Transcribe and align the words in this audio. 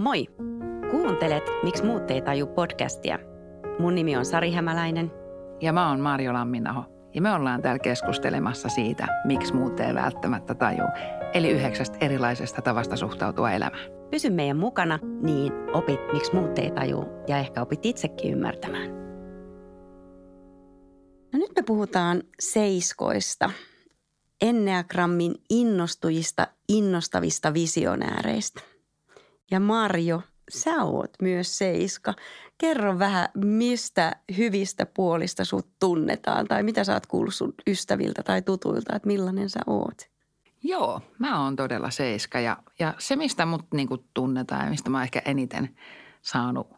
Moi! 0.00 0.26
Kuuntelet 0.90 1.50
Miksi 1.62 1.84
muut 1.84 2.10
ei 2.10 2.22
taju 2.22 2.46
podcastia. 2.46 3.18
Mun 3.78 3.94
nimi 3.94 4.16
on 4.16 4.24
Sari 4.24 4.52
Hämäläinen. 4.52 5.12
Ja 5.60 5.72
mä 5.72 5.88
oon 5.88 6.00
Marjo 6.00 6.32
Lamminaho. 6.32 6.84
Ja 7.14 7.22
me 7.22 7.32
ollaan 7.32 7.62
täällä 7.62 7.78
keskustelemassa 7.78 8.68
siitä, 8.68 9.06
miksi 9.24 9.54
muut 9.54 9.80
ei 9.80 9.94
välttämättä 9.94 10.54
taju. 10.54 10.82
Eli 11.34 11.50
yhdeksästä 11.50 11.98
erilaisesta 12.00 12.62
tavasta 12.62 12.96
suhtautua 12.96 13.50
elämään. 13.50 13.82
Pysy 14.10 14.30
meidän 14.30 14.56
mukana, 14.56 14.98
niin 15.22 15.52
opit, 15.72 16.00
miksi 16.12 16.34
muut 16.34 16.58
ei 16.58 16.70
taju 16.70 17.04
ja 17.28 17.38
ehkä 17.38 17.62
opit 17.62 17.86
itsekin 17.86 18.32
ymmärtämään. 18.32 19.09
Nyt 21.50 21.56
me 21.56 21.62
puhutaan 21.62 22.22
seiskoista. 22.40 23.50
Enneagrammin 24.40 25.34
innostujista, 25.50 26.46
innostavista 26.68 27.54
visionääreistä. 27.54 28.60
Ja 29.50 29.60
Marjo, 29.60 30.22
sä 30.50 30.82
oot 30.82 31.10
myös 31.22 31.58
seiska. 31.58 32.14
Kerro 32.58 32.98
vähän, 32.98 33.28
mistä 33.34 34.16
hyvistä 34.36 34.86
puolista 34.86 35.44
sut 35.44 35.68
tunnetaan 35.78 36.46
tai 36.46 36.62
mitä 36.62 36.84
sä 36.84 36.94
oot 36.94 37.06
kuullut 37.06 37.34
sun 37.34 37.54
ystäviltä 37.66 38.22
tai 38.22 38.42
tutuilta, 38.42 38.96
että 38.96 39.06
millainen 39.06 39.50
sä 39.50 39.60
oot? 39.66 40.10
Joo, 40.62 41.00
mä 41.18 41.44
oon 41.44 41.56
todella 41.56 41.90
seiska 41.90 42.40
ja, 42.40 42.56
ja 42.78 42.94
se, 42.98 43.16
mistä 43.16 43.46
mut 43.46 43.64
niinku 43.74 44.04
tunnetaan 44.14 44.64
ja 44.64 44.70
mistä 44.70 44.90
mä 44.90 44.98
oon 44.98 45.04
ehkä 45.04 45.22
eniten 45.24 45.76
saanut 46.22 46.70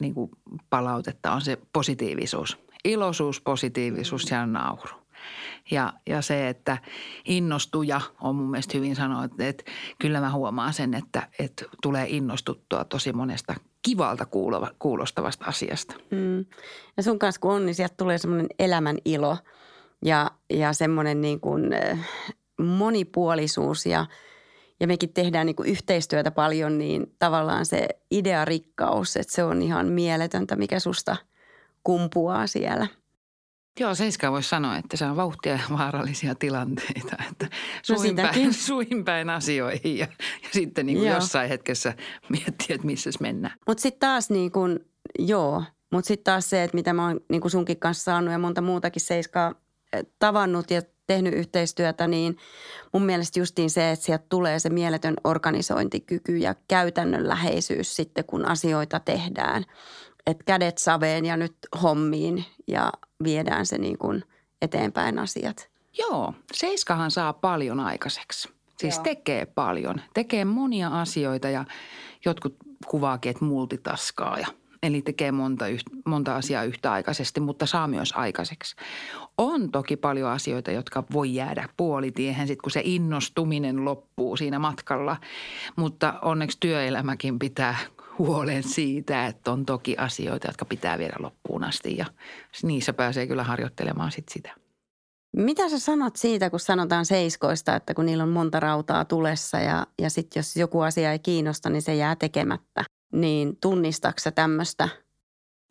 niinku 0.00 0.30
palautetta 0.70 1.32
on 1.32 1.40
se 1.40 1.58
positiivisuus. 1.72 2.65
Iloisuus, 2.86 3.40
positiivisuus 3.40 4.30
ja 4.30 4.46
nauru. 4.46 4.90
Ja, 5.70 5.92
ja 6.06 6.22
se, 6.22 6.48
että 6.48 6.78
innostuja 7.24 8.00
on 8.20 8.36
mun 8.36 8.50
mielestä 8.50 8.76
hyvin 8.76 8.96
sanoa, 8.96 9.24
että, 9.38 9.64
kyllä 9.98 10.20
mä 10.20 10.30
huomaan 10.30 10.72
sen, 10.72 10.94
että, 10.94 11.28
että 11.38 11.64
tulee 11.82 12.06
innostuttua 12.08 12.84
tosi 12.84 13.12
monesta 13.12 13.54
kivalta 13.82 14.26
kuulova, 14.26 14.70
kuulostavasta 14.78 15.44
asiasta. 15.44 15.94
Mm. 16.10 16.44
Ja 16.96 17.02
sun 17.02 17.18
kanssa 17.18 17.40
kun 17.40 17.52
on, 17.52 17.66
niin 17.66 17.74
sieltä 17.74 17.94
tulee 17.96 18.18
semmoinen 18.18 18.48
elämän 18.58 18.98
ilo 19.04 19.36
ja, 20.04 20.30
ja 20.50 20.72
semmoinen 20.72 21.20
niin 21.20 21.40
kuin 21.40 21.62
monipuolisuus 22.58 23.86
ja, 23.86 24.06
ja 24.80 24.86
mekin 24.86 25.12
tehdään 25.12 25.46
niin 25.46 25.56
kuin 25.56 25.68
yhteistyötä 25.68 26.30
paljon, 26.30 26.78
niin 26.78 27.14
tavallaan 27.18 27.66
se 27.66 27.88
idearikkaus, 28.10 29.16
että 29.16 29.32
se 29.32 29.44
on 29.44 29.62
ihan 29.62 29.86
mieletöntä, 29.86 30.56
mikä 30.56 30.80
susta 30.80 31.16
kumpuaa 31.86 32.46
siellä– 32.46 32.86
Joo, 33.80 33.94
seiskaa 33.94 34.32
voisi 34.32 34.48
sanoa, 34.48 34.76
että 34.76 34.96
se 34.96 35.04
on 35.04 35.16
vauhtia 35.16 35.52
ja 35.52 35.78
vaarallisia 35.78 36.34
tilanteita, 36.34 37.16
että 37.30 37.48
suinpäin, 37.82 38.46
no 38.46 38.52
suinpäin 38.52 39.30
asioihin 39.40 39.98
ja, 39.98 40.06
ja 40.42 40.48
sitten 40.52 40.86
niin 40.86 40.98
kuin 40.98 41.10
jossain 41.10 41.48
hetkessä 41.48 41.94
miettiä, 42.28 42.74
että 42.74 42.86
missä 42.86 43.10
mennään. 43.20 43.54
Mutta 43.66 43.80
sitten 43.80 44.00
taas 44.00 44.30
niin 44.30 44.52
kuin, 44.52 44.78
joo, 45.18 45.62
mutta 45.92 46.08
sitten 46.08 46.24
taas 46.24 46.50
se, 46.50 46.62
että 46.62 46.74
mitä 46.74 46.92
mä 46.92 47.06
oon 47.06 47.20
niin 47.28 47.40
kuin 47.40 47.50
sunkin 47.50 47.80
kanssa 47.80 48.04
saanut 48.04 48.32
ja 48.32 48.38
monta 48.38 48.60
muutakin 48.60 49.02
seiskaa 49.02 49.54
eh, 49.92 50.06
tavannut 50.18 50.70
ja 50.70 50.82
tehnyt 51.06 51.34
yhteistyötä, 51.34 52.08
niin 52.08 52.36
mun 52.92 53.02
mielestä 53.02 53.38
justiin 53.38 53.70
se, 53.70 53.90
että 53.90 54.04
sieltä 54.04 54.26
tulee 54.28 54.58
se 54.58 54.70
mieletön 54.70 55.14
organisointikyky 55.24 56.36
ja 56.36 56.54
käytännönläheisyys 56.68 57.96
sitten, 57.96 58.24
kun 58.24 58.44
asioita 58.44 59.00
tehdään. 59.00 59.64
Että 60.26 60.44
kädet 60.44 60.78
saveen 60.78 61.24
ja 61.24 61.36
nyt 61.36 61.56
hommiin 61.82 62.44
ja 62.68 62.92
viedään 63.24 63.66
se 63.66 63.78
niin 63.78 63.98
kuin 63.98 64.24
eteenpäin 64.62 65.18
asiat. 65.18 65.70
Joo, 65.98 66.34
Seiskahan 66.52 67.10
saa 67.10 67.32
paljon 67.32 67.80
aikaiseksi. 67.80 68.48
Siis 68.78 68.96
Joo. 68.96 69.04
tekee 69.04 69.46
paljon, 69.46 70.00
tekee 70.14 70.44
monia 70.44 70.88
asioita 71.00 71.48
ja 71.48 71.64
jotkut 72.24 72.56
kuvaakin, 72.86 73.30
että 73.30 73.44
multitaskaa 73.44 74.38
ja 74.38 74.46
Eli 74.82 75.02
tekee 75.02 75.32
monta, 75.32 75.64
monta 76.04 76.36
asiaa 76.36 76.64
yhtäaikaisesti, 76.64 77.40
mutta 77.40 77.66
saa 77.66 77.88
myös 77.88 78.12
aikaiseksi. 78.16 78.76
On 79.38 79.70
toki 79.70 79.96
paljon 79.96 80.30
asioita, 80.30 80.70
jotka 80.70 81.04
voi 81.12 81.34
jäädä 81.34 81.68
puolitiehen 81.76 82.46
sitten, 82.46 82.62
kun 82.62 82.70
se 82.70 82.80
innostuminen 82.84 83.84
loppuu 83.84 84.36
siinä 84.36 84.58
matkalla. 84.58 85.16
Mutta 85.76 86.14
onneksi 86.22 86.56
työelämäkin 86.60 87.38
pitää 87.38 87.76
huolen 88.18 88.62
siitä, 88.62 89.26
että 89.26 89.52
on 89.52 89.66
toki 89.66 89.96
asioita, 89.98 90.46
jotka 90.46 90.64
pitää 90.64 90.98
viedä 90.98 91.16
loppuun 91.18 91.64
asti 91.64 91.96
ja 91.96 92.06
niissä 92.62 92.92
pääsee 92.92 93.26
kyllä 93.26 93.44
harjoittelemaan 93.44 94.12
sit 94.12 94.28
sitä. 94.28 94.54
Mitä 95.36 95.68
sä 95.68 95.78
sanot 95.78 96.16
siitä, 96.16 96.50
kun 96.50 96.60
sanotaan 96.60 97.06
seiskoista, 97.06 97.76
että 97.76 97.94
kun 97.94 98.06
niillä 98.06 98.22
on 98.22 98.28
monta 98.28 98.60
rautaa 98.60 99.04
tulessa 99.04 99.60
ja, 99.60 99.86
ja 99.98 100.10
sitten 100.10 100.40
jos 100.40 100.56
joku 100.56 100.80
asia 100.80 101.12
ei 101.12 101.18
kiinnosta, 101.18 101.70
niin 101.70 101.82
se 101.82 101.94
jää 101.94 102.16
tekemättä. 102.16 102.84
Niin 103.12 103.56
tunnistatko 103.60 104.30
tämmöistä? 104.34 104.88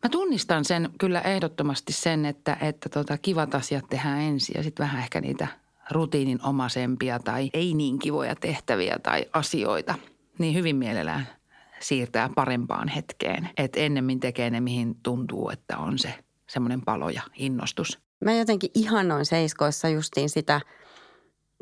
Mä 0.04 0.08
tunnistan 0.10 0.64
sen 0.64 0.90
kyllä 0.98 1.20
ehdottomasti 1.20 1.92
sen, 1.92 2.24
että, 2.24 2.56
että 2.60 2.88
tota, 2.88 3.18
kivat 3.18 3.54
asiat 3.54 3.84
tehdään 3.88 4.20
ensin 4.20 4.54
ja 4.56 4.62
sitten 4.62 4.84
vähän 4.84 5.02
ehkä 5.02 5.20
niitä 5.20 5.46
rutiininomaisempia 5.90 7.18
tai 7.18 7.50
ei 7.52 7.74
niin 7.74 7.98
kivoja 7.98 8.34
tehtäviä 8.36 8.98
tai 9.02 9.26
asioita. 9.32 9.94
Niin 10.38 10.54
hyvin 10.54 10.76
mielellään 10.76 11.35
siirtää 11.80 12.30
parempaan 12.34 12.88
hetkeen. 12.88 13.50
Että 13.56 13.80
ennemmin 13.80 14.20
tekee 14.20 14.50
ne, 14.50 14.60
mihin 14.60 14.94
tuntuu, 15.02 15.50
että 15.50 15.78
on 15.78 15.98
se 15.98 16.14
semmoinen 16.48 16.82
palo 16.82 17.08
ja 17.08 17.22
innostus. 17.34 17.98
Mä 18.24 18.32
jotenkin 18.32 18.70
ihannoin 18.74 19.26
seiskoissa 19.26 19.88
justiin 19.88 20.30
sitä, 20.30 20.60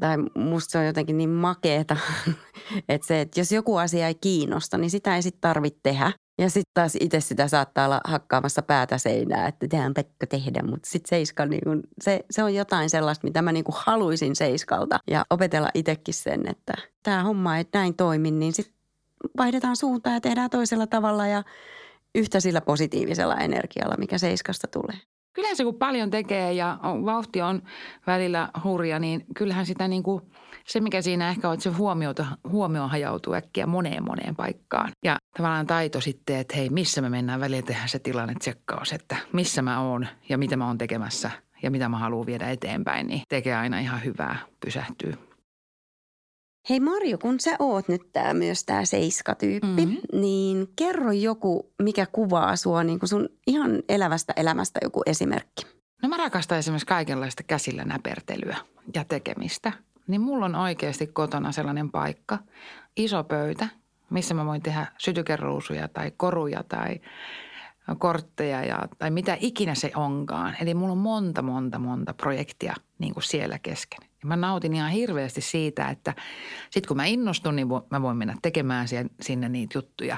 tai 0.00 0.16
musta 0.34 0.72
se 0.72 0.78
on 0.78 0.86
jotenkin 0.86 1.16
niin 1.16 1.30
makeeta, 1.30 1.96
että 2.88 3.06
se, 3.06 3.20
että 3.20 3.40
jos 3.40 3.52
joku 3.52 3.76
asia 3.76 4.08
ei 4.08 4.14
kiinnosta, 4.14 4.78
niin 4.78 4.90
sitä 4.90 5.16
ei 5.16 5.22
sitten 5.22 5.40
tarvitse 5.40 5.80
tehdä. 5.82 6.12
Ja 6.38 6.50
sitten 6.50 6.70
taas 6.74 6.96
itse 7.00 7.20
sitä 7.20 7.48
saattaa 7.48 7.84
olla 7.84 8.00
hakkaamassa 8.04 8.62
päätä 8.62 8.98
seinää, 8.98 9.48
että 9.48 9.68
tehdään 9.68 9.94
pekka 9.94 10.26
tehdä, 10.26 10.62
mutta 10.62 10.90
sitten 10.90 11.08
seiska, 11.08 11.46
niin 11.46 11.60
kun, 11.64 11.82
se, 12.02 12.24
se 12.30 12.42
on 12.42 12.54
jotain 12.54 12.90
sellaista, 12.90 13.26
mitä 13.26 13.42
mä 13.42 13.52
niin 13.52 13.64
haluaisin 13.68 14.36
seiskalta 14.36 14.98
ja 15.10 15.24
opetella 15.30 15.68
itsekin 15.74 16.14
sen, 16.14 16.48
että 16.48 16.74
tämä 17.02 17.22
homma 17.22 17.56
ei 17.56 17.64
näin 17.74 17.94
toimi, 17.94 18.30
niin 18.30 18.52
sitten 18.52 18.74
vaihdetaan 19.36 19.76
suuntaa 19.76 20.12
ja 20.12 20.20
tehdään 20.20 20.50
toisella 20.50 20.86
tavalla 20.86 21.26
ja 21.26 21.42
yhtä 22.14 22.40
sillä 22.40 22.60
positiivisella 22.60 23.36
energialla, 23.36 23.94
mikä 23.98 24.18
Seiskasta 24.18 24.66
tulee. 24.66 24.96
Kyllähän 25.32 25.56
se 25.56 25.64
kun 25.64 25.74
paljon 25.74 26.10
tekee 26.10 26.52
ja 26.52 26.78
vauhti 26.82 27.42
on 27.42 27.62
välillä 28.06 28.48
hurja, 28.64 28.98
niin 28.98 29.24
kyllähän 29.36 29.66
sitä 29.66 29.88
niin 29.88 30.02
kuin, 30.02 30.22
se 30.66 30.80
mikä 30.80 31.02
siinä 31.02 31.30
ehkä 31.30 31.48
on, 31.48 31.54
että 31.54 31.64
se 31.64 31.70
huomiota, 31.70 32.26
huomio 32.48 32.88
hajautuu 32.88 33.34
äkkiä 33.34 33.66
moneen 33.66 34.04
moneen 34.04 34.36
paikkaan. 34.36 34.90
Ja 35.04 35.16
tavallaan 35.36 35.66
taito 35.66 36.00
sitten, 36.00 36.36
että 36.36 36.56
hei, 36.56 36.70
missä 36.70 37.02
me 37.02 37.08
mennään 37.08 37.40
välillä 37.40 37.62
tehdä 37.62 37.86
se 37.86 37.98
tilanne 37.98 38.34
tsekkaus, 38.34 38.92
että 38.92 39.16
missä 39.32 39.62
mä 39.62 39.80
oon 39.80 40.06
ja 40.28 40.38
mitä 40.38 40.56
mä 40.56 40.66
oon 40.66 40.78
tekemässä 40.78 41.30
ja 41.62 41.70
mitä 41.70 41.88
mä 41.88 41.98
haluan 41.98 42.26
viedä 42.26 42.50
eteenpäin, 42.50 43.06
niin 43.06 43.22
tekee 43.28 43.54
aina 43.54 43.78
ihan 43.78 44.04
hyvää 44.04 44.36
pysähtyy 44.64 45.14
Hei 46.70 46.80
Marjo, 46.80 47.18
kun 47.18 47.40
sä 47.40 47.56
oot 47.58 47.88
nyt 47.88 48.12
tää 48.12 48.34
myös 48.34 48.64
tää 48.64 48.84
seiska-tyyppi, 48.84 49.86
mm-hmm. 49.86 50.20
niin 50.20 50.68
kerro 50.76 51.12
joku, 51.12 51.72
mikä 51.82 52.06
kuvaa 52.12 52.56
sua 52.56 52.84
niin 52.84 52.98
kuin 52.98 53.08
sun 53.08 53.28
ihan 53.46 53.82
elävästä 53.88 54.32
elämästä 54.36 54.80
joku 54.82 55.02
esimerkki. 55.06 55.66
No 56.02 56.08
mä 56.08 56.16
rakastan 56.16 56.58
esimerkiksi 56.58 56.86
kaikenlaista 56.86 57.42
käsillä 57.42 57.84
näpertelyä 57.84 58.56
ja 58.94 59.04
tekemistä. 59.04 59.72
Niin 60.06 60.20
mulla 60.20 60.44
on 60.44 60.54
oikeasti 60.54 61.06
kotona 61.06 61.52
sellainen 61.52 61.90
paikka, 61.90 62.38
iso 62.96 63.24
pöytä, 63.24 63.68
missä 64.10 64.34
mä 64.34 64.46
voin 64.46 64.62
tehdä 64.62 64.86
sytykeruusuja 64.98 65.88
tai 65.88 66.12
koruja 66.16 66.62
tai 66.62 67.00
kortteja 67.98 68.64
ja, 68.64 68.78
tai 68.98 69.10
mitä 69.10 69.36
ikinä 69.40 69.74
se 69.74 69.90
onkaan. 69.94 70.56
Eli 70.60 70.74
mulla 70.74 70.92
on 70.92 70.98
monta, 70.98 71.42
monta, 71.42 71.78
monta 71.78 72.14
projektia 72.14 72.74
niin 72.98 73.14
kuin 73.14 73.24
siellä 73.24 73.58
kesken. 73.58 73.98
Ja 74.22 74.28
mä 74.28 74.36
nautin 74.36 74.74
ihan 74.74 74.90
hirveästi 74.90 75.40
siitä, 75.40 75.88
että 75.88 76.14
sitten 76.70 76.88
kun 76.88 76.96
mä 76.96 77.04
innostun, 77.04 77.56
niin 77.56 77.68
mä 77.90 78.02
voin 78.02 78.16
mennä 78.16 78.36
tekemään 78.42 78.86
sinne 79.20 79.48
niitä 79.48 79.78
juttuja. 79.78 80.16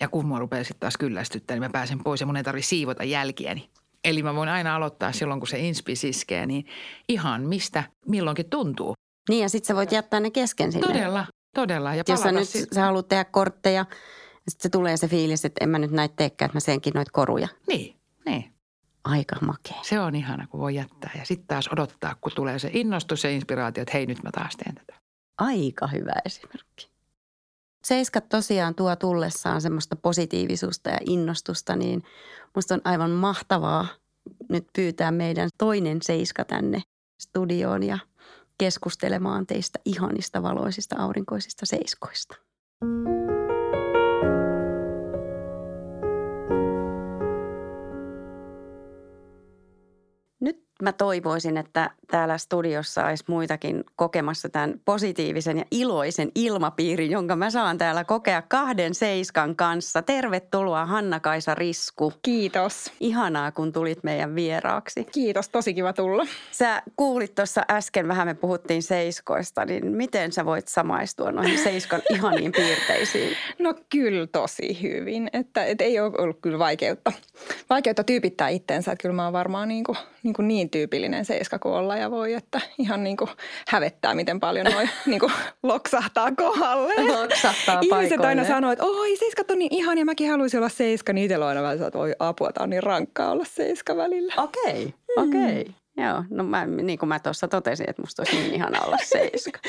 Ja 0.00 0.08
kun 0.08 0.26
mua 0.26 0.38
rupeaa 0.38 0.64
sitten 0.64 0.80
taas 0.80 0.96
kyllästyttää, 0.96 1.54
niin 1.54 1.62
mä 1.62 1.70
pääsen 1.70 1.98
pois 2.04 2.20
ja 2.20 2.26
mun 2.26 2.36
ei 2.36 2.44
tarvitse 2.44 2.68
siivota 2.68 3.04
jälkiäni. 3.04 3.70
Eli 4.04 4.22
mä 4.22 4.34
voin 4.34 4.48
aina 4.48 4.76
aloittaa 4.76 5.12
silloin, 5.12 5.40
kun 5.40 5.48
se 5.48 5.58
inspi 5.58 5.92
iskee, 5.92 6.46
niin 6.46 6.66
ihan 7.08 7.42
mistä 7.42 7.84
milloinkin 8.06 8.50
tuntuu. 8.50 8.94
Niin 9.28 9.42
ja 9.42 9.48
sitten 9.48 9.66
sä 9.66 9.74
voit 9.74 9.92
jättää 9.92 10.20
ne 10.20 10.30
kesken 10.30 10.72
sinne. 10.72 10.86
Todella, 10.86 11.26
todella. 11.54 11.94
Ja 11.94 12.02
Jos 12.08 12.20
sä 12.20 12.32
nyt 12.32 12.48
si- 12.48 12.66
sä 12.72 12.82
haluat 12.82 13.08
tehdä 13.08 13.24
kortteja, 13.24 13.86
sitten 14.48 14.62
se 14.62 14.68
tulee 14.68 14.96
se 14.96 15.08
fiilis, 15.08 15.44
että 15.44 15.64
en 15.64 15.68
mä 15.70 15.78
nyt 15.78 15.90
näitä 15.90 16.14
teekään, 16.16 16.46
että 16.46 16.56
mä 16.56 16.60
senkin 16.60 16.92
noita 16.94 17.10
koruja. 17.12 17.48
Niin, 17.68 17.96
niin. 18.26 18.52
Aika 19.04 19.36
makea. 19.40 19.82
Se 19.82 20.00
on 20.00 20.14
ihana, 20.14 20.46
kun 20.46 20.60
voi 20.60 20.74
jättää 20.74 21.10
ja 21.18 21.24
sitten 21.24 21.46
taas 21.46 21.68
odottaa, 21.72 22.16
kun 22.20 22.32
tulee 22.34 22.58
se 22.58 22.70
innostus 22.72 23.24
ja 23.24 23.30
inspiraatio, 23.30 23.82
että 23.82 23.92
hei 23.94 24.06
nyt 24.06 24.22
mä 24.22 24.30
taas 24.30 24.56
teen 24.56 24.74
tätä. 24.74 24.94
Aika 25.38 25.86
hyvä 25.86 26.12
esimerkki. 26.24 26.90
Seiskat 27.84 28.28
tosiaan 28.28 28.74
tuo 28.74 28.96
tullessaan 28.96 29.60
semmoista 29.60 29.96
positiivisuutta 29.96 30.90
ja 30.90 30.98
innostusta, 31.06 31.76
niin 31.76 32.02
musta 32.54 32.74
on 32.74 32.80
aivan 32.84 33.10
mahtavaa 33.10 33.86
nyt 34.48 34.66
pyytää 34.76 35.10
meidän 35.10 35.48
toinen 35.58 35.98
seiska 36.02 36.44
tänne 36.44 36.82
studioon 37.20 37.82
ja 37.82 37.98
keskustelemaan 38.58 39.46
teistä 39.46 39.78
ihanista 39.84 40.42
valoisista 40.42 40.96
aurinkoisista 40.98 41.66
seiskoista. 41.66 42.36
Mä 50.82 50.92
toivoisin, 50.92 51.56
että 51.56 51.90
täällä 52.10 52.38
studiossa 52.38 53.04
olisi 53.04 53.24
muitakin 53.28 53.84
kokemassa 53.96 54.48
tämän 54.48 54.74
positiivisen 54.84 55.58
ja 55.58 55.64
iloisen 55.70 56.32
ilmapiirin, 56.34 57.10
jonka 57.10 57.36
mä 57.36 57.50
saan 57.50 57.78
täällä 57.78 58.04
kokea 58.04 58.42
kahden 58.42 58.94
seiskan 58.94 59.56
kanssa. 59.56 60.02
Tervetuloa 60.02 60.86
Hanna-Kaisa 60.86 61.54
Risku. 61.54 62.12
Kiitos. 62.22 62.92
Ihanaa, 63.00 63.52
kun 63.52 63.72
tulit 63.72 64.04
meidän 64.04 64.34
vieraaksi. 64.34 65.04
Kiitos, 65.04 65.48
tosi 65.48 65.74
kiva 65.74 65.92
tulla. 65.92 66.26
Sä 66.50 66.82
kuulit 66.96 67.34
tuossa 67.34 67.62
äsken, 67.70 68.08
vähän 68.08 68.28
me 68.28 68.34
puhuttiin 68.34 68.82
seiskoista, 68.82 69.64
niin 69.64 69.86
miten 69.86 70.32
sä 70.32 70.44
voit 70.44 70.68
samaistua 70.68 71.32
noihin 71.32 71.58
seiskan 71.58 72.02
ihaniin 72.14 72.52
piirteisiin? 72.52 73.36
No 73.58 73.74
kyllä 73.88 74.26
tosi 74.26 74.82
hyvin, 74.82 75.30
että, 75.32 75.64
että 75.64 75.84
ei 75.84 76.00
ole 76.00 76.12
ollut 76.18 76.38
kyllä 76.42 76.58
vaikeutta, 76.58 77.12
vaikeutta 77.70 78.04
tyypittää 78.04 78.48
itteensä, 78.48 78.92
että 78.92 79.02
kyllä 79.02 79.14
mä 79.14 79.24
oon 79.24 79.32
varmaan 79.32 79.68
niin, 79.68 79.84
kuin, 79.84 79.98
niin, 80.22 80.34
kuin 80.34 80.48
niin 80.48 80.67
tyypillinen 80.70 81.24
seiska 81.24 81.58
kuin 81.58 81.74
olla 81.74 81.96
ja 81.96 82.10
voi, 82.10 82.32
että 82.32 82.60
ihan 82.78 83.04
niin 83.04 83.16
kuin 83.16 83.30
hävettää, 83.68 84.14
miten 84.14 84.40
paljon 84.40 84.66
noin 84.66 84.90
niin 85.06 85.20
kuin 85.20 85.32
loksahtaa 85.62 86.32
kohdalle. 86.36 86.94
Loksahtaa 87.20 87.80
Ihmiset 87.82 88.20
aina 88.20 88.44
sanoo, 88.44 88.72
että 88.72 88.84
oi 88.84 89.16
seiskat 89.16 89.50
on 89.50 89.58
niin 89.58 89.74
ihan 89.74 89.98
ja 89.98 90.04
mäkin 90.04 90.30
haluaisin 90.30 90.58
olla 90.58 90.68
seiska, 90.68 91.12
niin 91.12 91.24
itsellä 91.24 91.44
on 91.44 91.48
aina 91.48 91.62
vähän 91.62 91.82
että 91.82 91.98
voi 91.98 92.14
apua, 92.18 92.52
tämä 92.52 92.64
on 92.64 92.70
niin 92.70 92.82
rankkaa 92.82 93.30
olla 93.30 93.44
seiska 93.44 93.96
välillä. 93.96 94.34
Okei, 94.36 94.62
okay, 94.72 95.26
mm. 95.26 95.28
okei. 95.28 95.60
Okay. 95.60 95.74
Joo, 95.98 96.24
no 96.30 96.44
mä, 96.44 96.66
niin 96.66 96.98
kuin 96.98 97.08
mä 97.08 97.18
tuossa 97.18 97.48
totesin, 97.48 97.90
että 97.90 98.02
musta 98.02 98.22
olisi 98.22 98.36
niin 98.36 98.54
ihana 98.54 98.80
olla 98.80 98.96
seiska. 99.02 99.60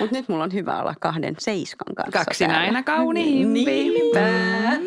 Mutta 0.00 0.16
nyt 0.16 0.28
mulla 0.28 0.44
on 0.44 0.52
hyvä 0.52 0.80
olla 0.80 0.94
kahden 1.00 1.34
seiskan 1.38 1.94
kanssa 1.94 2.24
Kaksi 2.24 2.46
näinä 2.46 2.82
kauniimpi. 2.82 3.64
Niinpä. 3.64 4.20
Mm. 4.20 4.86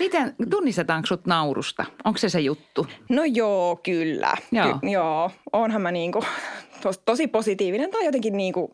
Miten, 0.00 0.34
tunnistetaanko 0.50 1.06
sut 1.06 1.26
naurusta? 1.26 1.84
Onko 2.04 2.18
se 2.18 2.28
se 2.28 2.40
juttu? 2.40 2.86
No 3.08 3.22
joo, 3.24 3.76
kyllä. 3.76 4.32
Joo. 4.52 4.78
Ky- 4.78 4.88
joo. 4.88 5.30
Onhan 5.52 5.82
mä 5.82 5.92
niinku 5.92 6.24
tos, 6.82 6.98
tosi 6.98 7.26
positiivinen 7.26 7.90
tai 7.90 8.04
jotenkin 8.04 8.36
niinku 8.36 8.72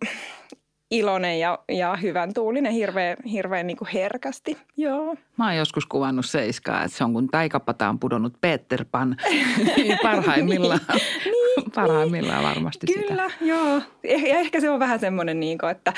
iloinen 0.93 1.41
ja, 1.41 1.59
ja 1.69 1.97
hyvän 1.97 2.35
tuulinen 2.35 2.73
hirveän, 2.73 3.17
hirveän 3.33 3.67
niin 3.67 3.77
herkästi. 3.95 4.57
Joo. 4.77 5.17
Mä 5.39 5.45
oon 5.45 5.57
joskus 5.57 5.87
kuvannut 5.87 6.27
seiskaa, 6.27 6.85
että 6.85 6.97
se 6.97 7.05
on 7.05 7.13
kun 7.13 7.29
taikapata 7.29 7.89
on 7.89 7.99
pudonnut 7.99 8.33
Peter 8.41 8.85
Pan 8.91 9.17
parhaimmillaan. 10.03 10.81
niin, 10.89 11.33
niin, 11.57 11.71
parhaimmillaan 11.75 12.45
varmasti 12.45 12.87
Kyllä, 12.87 13.29
sitä. 13.29 13.45
joo. 13.45 13.81
Eh, 14.05 14.23
ja 14.23 14.39
ehkä 14.39 14.61
se 14.61 14.71
on 14.71 14.81
vähän 14.81 15.01
semmoinen, 15.01 15.41
niin 15.41 15.59
kuin, 15.59 15.71
että, 15.71 15.93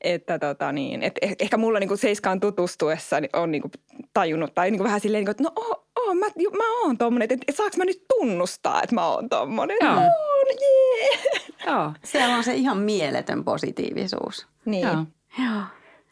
että 0.00 0.38
tota 0.38 0.72
niin, 0.72 1.02
että 1.02 1.18
eh, 1.22 1.36
ehkä 1.38 1.56
mulla 1.56 1.78
niin 1.78 1.88
kuin 1.88 1.98
seiskaan 1.98 2.40
tutustuessa 2.40 3.16
on 3.32 3.50
niin 3.50 3.62
kuin 3.62 3.72
tajunnut 4.14 4.54
tai 4.54 4.70
niin 4.70 4.78
kuin 4.78 4.86
vähän 4.86 5.00
silleen, 5.00 5.24
niin 5.24 5.34
kuin, 5.36 5.46
että 5.46 5.62
no 5.62 5.70
oh, 5.70 5.86
oh, 5.96 6.14
mä, 6.14 6.26
mä 6.56 6.80
oon 6.80 6.98
tommonen, 6.98 7.24
että, 7.24 7.34
että 7.34 7.56
saanko 7.56 7.76
mä 7.76 7.84
nyt 7.84 8.04
tunnustaa, 8.08 8.82
että 8.82 8.94
mä 8.94 9.06
oon 9.06 9.28
tommonen. 9.28 9.76
Joo. 9.80 9.92
Oon, 9.92 10.46
yeah. 10.62 11.22
Joo, 11.66 11.92
siellä 12.04 12.36
on 12.36 12.44
se 12.44 12.54
ihan 12.54 12.78
mieletön 12.78 13.44
positiivisuus. 13.44 14.46
Niin. 14.64 14.88
Joo. 14.88 15.04
Joo. 15.38 15.62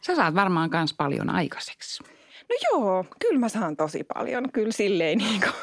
Sä 0.01 0.15
saat 0.15 0.35
varmaan 0.35 0.69
myös 0.73 0.93
paljon 0.93 1.29
aikaiseksi. 1.29 2.03
No 2.49 2.55
joo, 2.71 3.05
kyllä 3.19 3.39
mä 3.39 3.49
saan 3.49 3.77
tosi 3.77 4.03
paljon. 4.03 4.51
Kyllä 4.51 4.71
silleen 4.71 5.17
niin 5.17 5.41
kuin, 5.41 5.53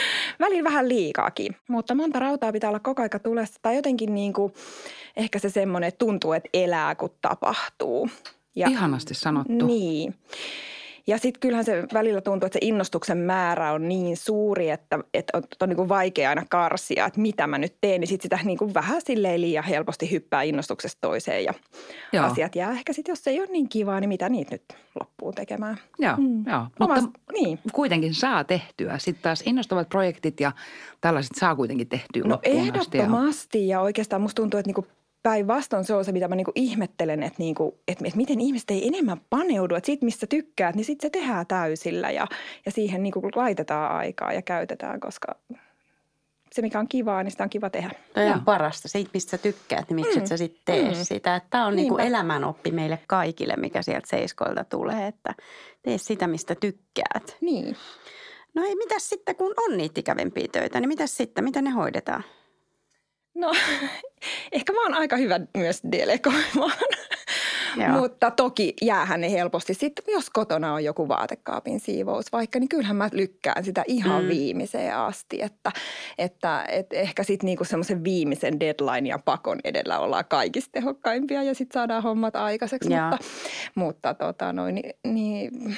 välillä 0.40 0.64
vähän 0.64 0.88
liikaakin. 0.88 1.56
Mutta 1.68 1.94
monta 1.94 2.18
rautaa 2.18 2.52
pitää 2.52 2.70
olla 2.70 2.80
koko 2.80 3.02
aika 3.02 3.18
tulessa. 3.18 3.60
Tai 3.62 3.76
jotenkin 3.76 4.14
niin 4.14 4.32
kuin, 4.32 4.52
ehkä 5.16 5.38
se 5.38 5.50
semmoinen, 5.50 5.88
että 5.88 5.98
tuntuu, 5.98 6.32
että 6.32 6.48
elää 6.52 6.94
kun 6.94 7.10
tapahtuu. 7.22 8.10
Ja, 8.56 8.68
Ihanasti 8.68 9.14
sanottu. 9.14 9.66
Niin. 9.66 10.14
Ja 11.08 11.18
sitten 11.18 11.40
kyllähän 11.40 11.64
se 11.64 11.84
välillä 11.92 12.20
tuntuu, 12.20 12.46
että 12.46 12.58
se 12.60 12.66
innostuksen 12.66 13.18
määrä 13.18 13.72
on 13.72 13.88
niin 13.88 14.16
suuri, 14.16 14.70
että, 14.70 14.98
että 15.14 15.38
on, 15.38 15.42
on 15.62 15.68
niin 15.68 15.76
kuin 15.76 15.88
vaikea 15.88 16.28
aina 16.28 16.44
karsia, 16.50 17.06
että 17.06 17.20
mitä 17.20 17.46
mä 17.46 17.58
nyt 17.58 17.74
teen. 17.80 18.00
Niin 18.00 18.08
sitten 18.08 18.22
sitä 18.22 18.44
niin 18.44 18.58
kuin 18.58 18.74
vähän 18.74 19.00
silleen 19.00 19.40
liian 19.40 19.64
helposti 19.64 20.10
hyppää 20.10 20.42
innostuksesta 20.42 20.98
toiseen 21.00 21.44
ja 21.44 21.54
Joo. 22.12 22.24
asiat 22.24 22.56
jää 22.56 22.70
ehkä 22.70 22.92
sitten, 22.92 23.12
jos 23.12 23.26
ei 23.26 23.40
ole 23.40 23.48
niin 23.50 23.68
kivaa, 23.68 24.00
niin 24.00 24.08
mitä 24.08 24.28
niitä 24.28 24.54
nyt 24.54 24.62
loppuu 25.00 25.32
tekemään. 25.32 25.78
Joo, 25.98 26.16
mm. 26.16 26.44
Joo. 26.46 26.60
mutta 26.78 26.84
Omas, 26.84 27.04
niin. 27.32 27.58
kuitenkin 27.72 28.14
saa 28.14 28.44
tehtyä. 28.44 28.98
Sitten 28.98 29.22
taas 29.22 29.42
innostavat 29.46 29.88
projektit 29.88 30.40
ja 30.40 30.52
tällaiset 31.00 31.36
saa 31.36 31.56
kuitenkin 31.56 31.88
tehtyä 31.88 32.22
No 32.24 32.38
ehdottomasti 32.42 33.68
ja... 33.68 33.76
ja 33.76 33.80
oikeastaan 33.80 34.22
musta 34.22 34.42
tuntuu, 34.42 34.60
että 34.60 34.68
niinku 34.68 34.86
päinvastoin 35.28 35.84
se 35.84 35.94
on 35.94 36.04
se, 36.04 36.12
mitä 36.12 36.28
mä 36.28 36.34
niinku 36.34 36.52
ihmettelen, 36.54 37.22
että, 37.22 37.38
niinku, 37.38 37.78
että, 37.88 38.04
että 38.04 38.16
miten 38.16 38.40
ihmiset 38.40 38.70
ei 38.70 38.88
enemmän 38.88 39.20
paneudu. 39.30 39.74
Että 39.74 39.86
siitä, 39.86 40.04
mistä 40.04 40.26
tykkäät, 40.26 40.74
niin 40.74 40.84
sitten 40.84 41.06
se 41.06 41.10
tehdään 41.10 41.46
täysillä 41.46 42.10
ja, 42.10 42.26
ja 42.66 42.72
siihen 42.72 43.02
niinku 43.02 43.28
laitetaan 43.34 43.96
aikaa 43.96 44.32
ja 44.32 44.42
käytetään, 44.42 45.00
koska 45.00 45.34
se, 46.52 46.62
mikä 46.62 46.78
on 46.78 46.88
kivaa, 46.88 47.22
niin 47.22 47.30
sitä 47.30 47.44
on 47.44 47.50
kiva 47.50 47.70
tehdä. 47.70 47.90
Toi 48.14 48.26
on 48.26 48.44
parasta. 48.44 48.88
Siitä, 48.88 49.10
mistä 49.14 49.30
sä 49.30 49.38
tykkäät, 49.38 49.88
niin 49.88 49.94
miksi 49.94 50.16
mm. 50.16 50.22
et 50.22 50.26
sä 50.26 50.36
sitten 50.36 50.62
tee 50.64 50.88
mm. 50.88 50.94
sitä. 51.02 51.40
Tämä 51.50 51.66
on 51.66 51.76
niinku 51.76 51.98
elämänoppi 51.98 52.70
meille 52.70 52.98
kaikille, 53.06 53.54
mikä 53.56 53.82
sieltä 53.82 54.08
seiskoilta 54.08 54.64
tulee, 54.64 55.06
että 55.06 55.34
tee 55.82 55.98
sitä, 55.98 56.26
mistä 56.26 56.54
tykkäät. 56.54 57.36
Niin. 57.40 57.76
No 58.54 58.64
ei, 58.64 58.76
mitäs 58.76 59.08
sitten, 59.08 59.36
kun 59.36 59.54
on 59.56 59.76
niitä 59.76 60.00
ikävempiä 60.00 60.48
töitä, 60.52 60.80
niin 60.80 60.88
mitäs 60.88 61.16
sitten, 61.16 61.44
miten 61.44 61.64
ne 61.64 61.70
hoidetaan? 61.70 62.24
No, 63.34 63.52
ehkä 64.52 64.72
mä 64.72 64.82
oon 64.82 64.94
aika 64.94 65.16
hyvä 65.16 65.40
myös 65.56 65.80
delegoimaan. 65.92 66.72
Mutta 68.00 68.30
toki 68.30 68.74
jäähän 68.82 69.20
ne 69.20 69.32
helposti. 69.32 69.74
Sitten 69.74 70.04
jos 70.08 70.30
kotona 70.30 70.74
on 70.74 70.84
joku 70.84 71.08
vaatekaapin 71.08 71.80
siivous 71.80 72.32
vaikka, 72.32 72.58
niin 72.58 72.68
kyllähän 72.68 72.96
mä 72.96 73.08
lykkään 73.12 73.64
sitä 73.64 73.84
ihan 73.86 74.22
mm. 74.22 74.28
viimeiseen 74.28 74.96
asti. 74.96 75.42
Että, 75.42 75.72
että 76.18 76.64
et 76.68 76.92
ehkä 76.92 77.22
sitten 77.22 77.46
niinku 77.46 77.64
semmoisen 77.64 78.04
viimeisen 78.04 78.60
deadline 78.60 79.08
ja 79.08 79.18
pakon 79.18 79.58
edellä 79.64 79.98
ollaan 79.98 80.24
kaikista 80.28 80.72
tehokkaimpia 80.72 81.42
ja 81.42 81.54
sitten 81.54 81.74
saadaan 81.74 82.02
hommat 82.02 82.36
aikaiseksi. 82.36 82.92
Ja. 82.92 83.10
Mutta, 83.10 83.24
mutta 83.74 84.14
tota 84.14 84.52
noin, 84.52 84.74
niin, 84.74 84.94
niin 85.04 85.76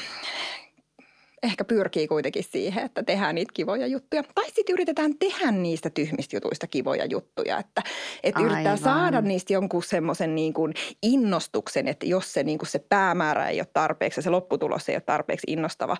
ehkä 1.42 1.64
pyrkii 1.64 2.08
kuitenkin 2.08 2.44
siihen, 2.44 2.84
että 2.84 3.02
tehdään 3.02 3.34
niitä 3.34 3.52
kivoja 3.54 3.86
juttuja. 3.86 4.22
Tai 4.34 4.44
sitten 4.44 4.72
yritetään 4.72 5.18
tehdä 5.18 5.50
niistä 5.50 5.90
tyhmistä 5.90 6.36
jutuista 6.36 6.66
kivoja 6.66 7.04
juttuja. 7.04 7.58
Että, 7.58 7.82
että 8.22 8.40
yrittää 8.40 8.76
saada 8.76 9.20
niistä 9.20 9.52
jonkun 9.52 9.82
semmoisen 9.82 10.34
niin 10.34 10.52
kuin 10.52 10.74
innostuksen, 11.02 11.88
että 11.88 12.06
jos 12.06 12.32
se, 12.32 12.42
niin 12.42 12.58
kuin 12.58 12.68
se 12.68 12.78
päämäärä 12.78 13.48
ei 13.48 13.60
ole 13.60 13.68
tarpeeksi 13.72 14.18
ja 14.18 14.22
se 14.22 14.30
lopputulos 14.30 14.88
ei 14.88 14.94
ole 14.94 15.00
tarpeeksi 15.00 15.46
innostava, 15.50 15.96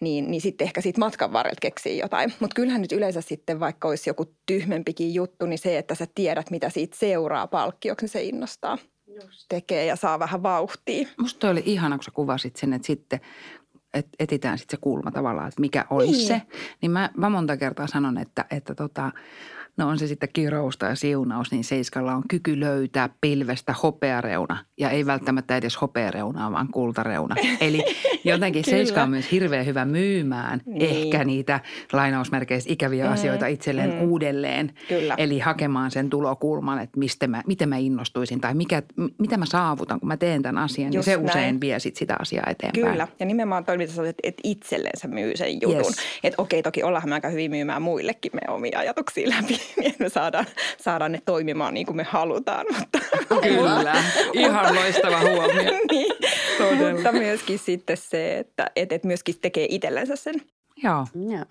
niin, 0.00 0.30
niin 0.30 0.40
sitten 0.40 0.64
ehkä 0.64 0.80
siitä 0.80 0.98
matkan 0.98 1.32
varrelta 1.32 1.60
keksii 1.60 1.98
jotain. 1.98 2.32
Mutta 2.40 2.54
kyllähän 2.54 2.82
nyt 2.82 2.92
yleensä 2.92 3.20
sitten, 3.20 3.60
vaikka 3.60 3.88
olisi 3.88 4.10
joku 4.10 4.34
tyhmempikin 4.46 5.14
juttu, 5.14 5.46
niin 5.46 5.58
se, 5.58 5.78
että 5.78 5.94
sä 5.94 6.06
tiedät, 6.14 6.50
mitä 6.50 6.70
siitä 6.70 6.96
seuraa 6.96 7.46
palkkioksi, 7.46 8.04
niin 8.04 8.12
se 8.12 8.22
innostaa. 8.22 8.78
Just. 9.22 9.46
tekee 9.48 9.84
ja 9.86 9.96
saa 9.96 10.18
vähän 10.18 10.42
vauhtia. 10.42 11.08
Musta 11.18 11.50
oli 11.50 11.62
ihana, 11.66 11.96
kun 11.96 12.04
sä 12.04 12.10
kuvasit 12.10 12.56
sen, 12.56 12.72
että 12.72 12.86
sitten 12.86 13.20
et, 13.94 14.06
etitään 14.18 14.58
sitten 14.58 14.76
se 14.76 14.80
kulma 14.80 15.10
tavallaan, 15.10 15.48
että 15.48 15.60
mikä 15.60 15.84
olisi 15.90 16.12
niin. 16.12 16.26
se. 16.26 16.42
Niin 16.82 16.90
mä, 16.90 17.10
mä 17.16 17.28
monta 17.28 17.56
kertaa 17.56 17.86
sanon, 17.86 18.18
että, 18.18 18.44
että 18.50 18.74
tota, 18.74 19.12
no 19.78 19.88
on 19.88 19.98
se 19.98 20.06
sitten 20.06 20.28
kirous 20.32 20.76
tai 20.76 20.96
siunaus, 20.96 21.50
niin 21.50 21.64
Seiskalla 21.64 22.14
on 22.14 22.22
kyky 22.28 22.60
löytää 22.60 23.08
pilvestä 23.20 23.74
hopeareuna. 23.82 24.64
Ja 24.78 24.90
ei 24.90 25.06
välttämättä 25.06 25.56
edes 25.56 25.80
hopeareunaa, 25.80 26.52
vaan 26.52 26.68
kultareuna. 26.68 27.34
Eli 27.60 27.84
jotenkin 28.24 28.64
Seiska 28.64 29.02
on 29.02 29.10
myös 29.10 29.32
hirveän 29.32 29.66
hyvä 29.66 29.84
myymään 29.84 30.60
niin. 30.66 30.82
ehkä 30.82 31.24
niitä 31.24 31.60
lainausmerkeissä 31.92 32.72
ikäviä 32.72 33.06
mm. 33.06 33.12
asioita 33.12 33.46
itselleen 33.46 33.94
mm. 33.94 34.00
uudelleen. 34.00 34.72
Kyllä. 34.88 35.14
Eli 35.18 35.38
hakemaan 35.38 35.90
sen 35.90 36.10
tulokulman, 36.10 36.78
että 36.78 36.98
mistä 36.98 37.26
mä, 37.26 37.42
miten 37.46 37.68
mä 37.68 37.76
innostuisin 37.76 38.40
tai 38.40 38.54
mikä, 38.54 38.82
mitä 39.18 39.36
mä 39.36 39.46
saavutan, 39.46 40.00
kun 40.00 40.08
mä 40.08 40.16
teen 40.16 40.42
tämän 40.42 40.64
asian. 40.64 40.92
Just 40.92 40.94
niin 40.94 41.04
se 41.04 41.22
näin. 41.22 41.30
usein 41.30 41.60
vie 41.60 41.78
sit 41.78 41.96
sitä 41.96 42.16
asiaa 42.20 42.44
eteenpäin. 42.50 42.92
Kyllä. 42.92 43.08
Ja 43.20 43.26
nimenomaan 43.26 43.64
toi, 43.64 43.78
mitä 43.78 43.92
että, 43.92 44.20
että 44.22 44.40
itselleensä 44.44 45.08
myy 45.08 45.36
sen 45.36 45.62
jutun. 45.62 45.76
Yes. 45.76 45.96
Että 46.24 46.42
okei, 46.42 46.62
toki 46.62 46.82
ollaan 46.82 47.08
me 47.08 47.14
aika 47.14 47.28
hyvin 47.28 47.50
myymään 47.50 47.82
muillekin 47.82 48.32
me 48.34 48.40
omia 48.54 48.78
ajatuksia 48.78 49.28
läpi 49.28 49.60
niin 49.76 49.94
me 49.98 50.08
saadaan, 50.08 50.46
saadaan 50.80 51.12
ne 51.12 51.20
toimimaan 51.24 51.74
niin 51.74 51.86
kuin 51.86 51.96
me 51.96 52.02
halutaan. 52.02 52.66
Mutta, 52.78 52.98
Kyllä, 53.42 54.04
ihan 54.32 54.74
loistava 54.74 55.20
huomio. 55.20 55.72
niin, 55.90 56.14
mutta 56.94 57.12
myöskin 57.12 57.58
sitten 57.58 57.96
se, 57.96 58.38
että 58.38 58.70
et, 58.76 58.92
et 58.92 59.04
myöskin 59.04 59.34
tekee 59.40 59.66
itsellensä 59.70 60.16
sen. 60.16 60.34
Joo. 60.82 61.06
Joo. 61.30 61.44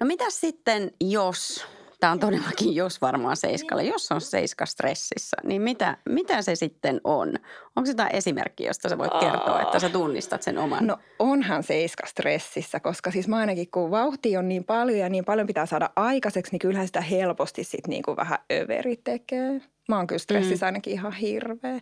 No 0.00 0.06
mitä 0.06 0.24
sitten, 0.28 0.90
jos 1.00 1.66
tämä 2.00 2.12
on 2.12 2.20
todellakin 2.20 2.74
jos 2.74 3.00
varmaan 3.00 3.36
seiskalle. 3.36 3.84
Jos 3.84 4.12
on 4.12 4.20
seiska 4.20 4.66
stressissä, 4.66 5.36
niin 5.44 5.62
mitä, 5.62 5.96
mitä 6.08 6.42
se 6.42 6.54
sitten 6.54 7.00
on? 7.04 7.34
Onko 7.76 7.90
jotain 7.90 8.14
esimerkkiä, 8.14 8.70
josta 8.70 8.88
sä 8.88 8.98
voit 8.98 9.12
kertoa, 9.20 9.62
että 9.62 9.78
sä 9.78 9.88
tunnistat 9.88 10.42
sen 10.42 10.58
oman? 10.58 10.86
No 10.86 10.98
onhan 11.18 11.62
seiska 11.62 12.06
stressissä, 12.06 12.80
koska 12.80 13.10
siis 13.10 13.28
mä 13.28 13.36
ainakin 13.36 13.70
kun 13.70 13.90
vauhti 13.90 14.36
on 14.36 14.48
niin 14.48 14.64
paljon 14.64 14.98
ja 14.98 15.08
niin 15.08 15.24
paljon 15.24 15.46
pitää 15.46 15.66
saada 15.66 15.90
aikaiseksi, 15.96 16.52
niin 16.52 16.58
kyllähän 16.58 16.86
sitä 16.86 17.00
helposti 17.00 17.64
sitten 17.64 17.90
niin 17.90 18.02
kuin 18.02 18.16
vähän 18.16 18.38
överi 18.52 18.96
tekee. 18.96 19.60
Mä 19.88 19.96
oon 19.96 20.06
kyllä 20.06 20.18
stressissä 20.18 20.66
mm. 20.66 20.68
ainakin 20.68 20.92
ihan 20.92 21.12
hirveä. 21.12 21.80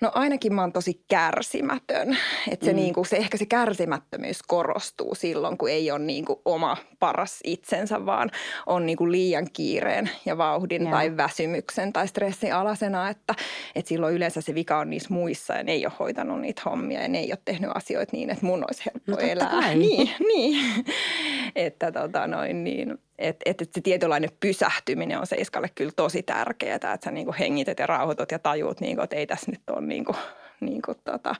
No 0.00 0.10
ainakin 0.14 0.54
mä 0.54 0.60
oon 0.60 0.72
tosi 0.72 1.04
kärsimätön. 1.08 2.16
Että 2.50 2.66
se, 2.66 2.72
mm. 2.72 2.76
niinku, 2.76 3.04
se, 3.04 3.16
ehkä 3.16 3.36
se 3.36 3.46
kärsimättömyys 3.46 4.42
korostuu 4.42 5.14
silloin, 5.14 5.58
kun 5.58 5.70
ei 5.70 5.90
ole 5.90 5.98
niinku 5.98 6.42
oma 6.44 6.76
paras 6.98 7.40
itsensä, 7.44 8.06
vaan 8.06 8.30
on 8.66 8.86
niinku 8.86 9.10
liian 9.10 9.46
kiireen 9.52 10.10
ja 10.26 10.38
vauhdin 10.38 10.84
ja. 10.84 10.90
tai 10.90 11.16
väsymyksen 11.16 11.92
tai 11.92 12.08
stressin 12.08 12.54
alasena. 12.54 13.08
Että, 13.08 13.34
että 13.74 13.88
silloin 13.88 14.14
yleensä 14.14 14.40
se 14.40 14.54
vika 14.54 14.78
on 14.78 14.90
niissä 14.90 15.14
muissa 15.14 15.54
ja 15.54 15.62
ne 15.62 15.72
ei 15.72 15.86
ole 15.86 15.92
hoitanut 15.98 16.40
niitä 16.40 16.62
hommia 16.64 17.02
ja 17.02 17.08
ne 17.08 17.18
ei 17.18 17.32
ole 17.32 17.38
tehnyt 17.44 17.70
asioita 17.74 18.16
niin, 18.16 18.30
että 18.30 18.46
mun 18.46 18.64
olisi 18.68 18.82
helppo 18.86 19.12
no, 19.12 19.18
elää. 19.18 19.50
Kai. 19.50 19.74
Niin, 19.80 20.10
niin. 20.18 20.84
että 21.56 21.92
tota 21.92 22.26
noin 22.26 22.64
niin 22.64 22.98
että 23.20 23.42
et, 23.50 23.62
et 23.62 23.72
se 23.74 23.80
tietynlainen 23.80 24.30
pysähtyminen 24.40 25.18
on 25.18 25.26
Seiskalle 25.26 25.68
kyllä 25.74 25.92
tosi 25.96 26.22
tärkeää, 26.22 26.74
että 26.74 26.98
sä 27.04 27.10
niinku 27.10 27.34
hengität 27.38 27.78
ja 27.78 27.86
rauhoitat 27.86 28.32
ja 28.32 28.38
tajuut, 28.38 28.80
niinku, 28.80 29.02
että 29.02 29.16
ei 29.16 29.26
tässä 29.26 29.50
nyt 29.50 29.70
ole 29.70 29.80
niinku, 29.80 30.16
niinku 30.60 30.94
tota, 31.04 31.34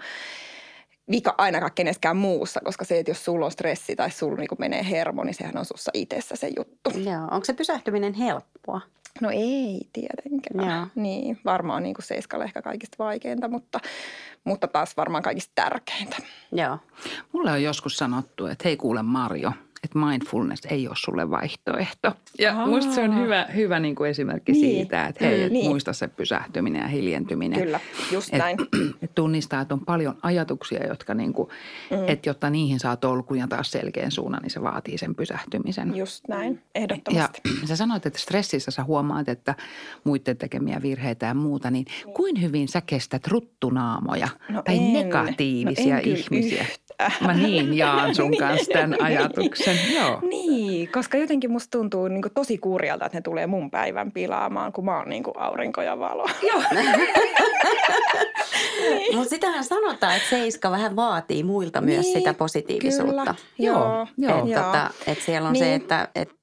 vika 1.10 1.34
ainakaan 1.38 1.72
keneskään 1.74 2.16
muussa, 2.16 2.60
koska 2.64 2.84
se, 2.84 2.98
että 2.98 3.10
jos 3.10 3.24
sulla 3.24 3.44
on 3.44 3.52
stressi 3.52 3.96
tai 3.96 4.10
sulla 4.10 4.36
niinku 4.36 4.56
menee 4.58 4.90
hermo, 4.90 5.24
niin 5.24 5.34
sehän 5.34 5.58
on 5.58 5.64
sussa 5.64 5.90
itsessä 5.94 6.36
se 6.36 6.50
juttu. 6.56 6.90
Joo. 6.90 7.22
Onko 7.30 7.44
se 7.44 7.52
pysähtyminen 7.52 8.14
helppoa? 8.14 8.80
No 9.20 9.30
ei 9.30 9.80
tietenkään. 9.92 10.76
Joo. 10.76 10.86
Niin, 10.94 11.38
varmaan 11.44 11.82
niin 11.82 11.94
kuin 11.94 12.04
Seiskalle 12.04 12.44
ehkä 12.44 12.62
kaikista 12.62 12.96
vaikeinta, 12.98 13.48
mutta, 13.48 13.80
mutta 14.44 14.68
taas 14.68 14.96
varmaan 14.96 15.22
kaikista 15.22 15.52
tärkeintä. 15.54 16.16
Joo. 16.52 16.78
Mulle 17.32 17.52
on 17.52 17.62
joskus 17.62 17.96
sanottu, 17.96 18.46
että 18.46 18.62
hei 18.64 18.76
kuule 18.76 19.02
Marjo– 19.02 19.52
että 19.84 19.98
mindfulness 19.98 20.66
ei 20.70 20.88
ole 20.88 20.96
sulle 20.98 21.30
vaihtoehto. 21.30 22.12
Ja 22.38 22.60
Aa. 22.60 22.66
musta 22.66 22.92
se 22.92 23.00
on 23.00 23.16
hyvä, 23.18 23.46
hyvä 23.54 23.80
niin 23.80 23.94
kuin 23.94 24.10
esimerkki 24.10 24.52
niin. 24.52 24.76
siitä, 24.76 25.06
että 25.06 25.24
hei, 25.24 25.42
et 25.42 25.52
niin. 25.52 25.66
muista 25.66 25.92
se 25.92 26.08
pysähtyminen 26.08 26.82
ja 26.82 26.88
hiljentyminen. 26.88 27.60
Kyllä, 27.60 27.80
just 28.12 28.34
et, 28.34 28.38
näin. 28.38 28.58
Et 29.02 29.14
tunnistaa, 29.14 29.60
että 29.60 29.74
on 29.74 29.80
paljon 29.80 30.18
ajatuksia, 30.22 30.86
jotka 30.86 31.14
niin 31.14 31.32
kuin, 31.32 31.48
mm. 31.90 32.08
että 32.08 32.28
jotta 32.28 32.50
niihin 32.50 32.80
saa 32.80 32.96
tolkun 32.96 33.38
ja 33.38 33.48
taas 33.48 33.70
selkeän 33.70 34.10
suunnan, 34.10 34.42
niin 34.42 34.50
se 34.50 34.62
vaatii 34.62 34.98
sen 34.98 35.14
pysähtymisen. 35.14 35.96
Just 35.96 36.28
näin, 36.28 36.62
ehdottomasti. 36.74 37.40
Ja 37.60 37.66
sä 37.66 37.76
sanoit, 37.76 38.06
että 38.06 38.18
stressissä 38.18 38.70
sä 38.70 38.84
huomaat, 38.84 39.28
että 39.28 39.54
muiden 40.04 40.36
tekemiä 40.36 40.82
virheitä 40.82 41.26
ja 41.26 41.34
muuta, 41.34 41.70
niin 41.70 41.86
kuin 42.14 42.42
hyvin 42.42 42.68
sä 42.68 42.80
kestät 42.80 43.26
ruttunaamoja 43.26 44.28
no 44.48 44.62
tai 44.62 44.76
en. 44.76 44.92
negatiivisia 44.92 45.94
no 45.94 46.00
en 46.00 46.08
ihmisiä? 46.08 46.62
Yhtään 46.62 46.90
Mä 47.20 47.34
niin 47.34 47.74
jaan 47.74 48.14
sun 48.14 48.30
niin. 48.30 48.38
kanssa 48.38 48.72
tämän 48.72 49.02
ajatuksen. 49.02 49.69
Joo. 49.94 50.18
Niin, 50.22 50.92
koska 50.92 51.18
jotenkin 51.18 51.52
musta 51.52 51.78
tuntuu 51.78 52.08
niin 52.08 52.22
kuin 52.22 52.34
tosi 52.34 52.58
kurjalta, 52.58 53.06
että 53.06 53.18
ne 53.18 53.22
tulee 53.22 53.46
mun 53.46 53.70
päivän 53.70 54.12
pilaamaan, 54.12 54.72
kun 54.72 54.84
mä 54.84 54.98
oon 54.98 55.08
niin 55.08 55.22
kuin 55.22 55.38
aurinko 55.38 55.82
ja 55.82 55.98
valo. 55.98 56.26
Joo. 56.52 56.62
niin. 58.80 59.16
Mutta 59.16 59.30
sitähän 59.30 59.64
sanotaan, 59.64 60.16
että 60.16 60.28
seiska 60.30 60.70
vähän 60.70 60.96
vaatii 60.96 61.42
muilta 61.42 61.80
myös 61.80 62.06
niin, 62.06 62.18
sitä 62.18 62.34
positiivisuutta. 62.34 63.24
Kyllä. 63.24 63.34
Joo, 63.58 64.06
joo. 64.16 64.38
Että, 64.38 64.50
joo. 64.50 64.62
Tota, 64.62 64.90
että 65.06 65.24
siellä 65.24 65.48
on 65.48 65.52
niin. 65.52 65.64
se, 65.64 65.74
että, 65.74 66.08
että 66.14 66.34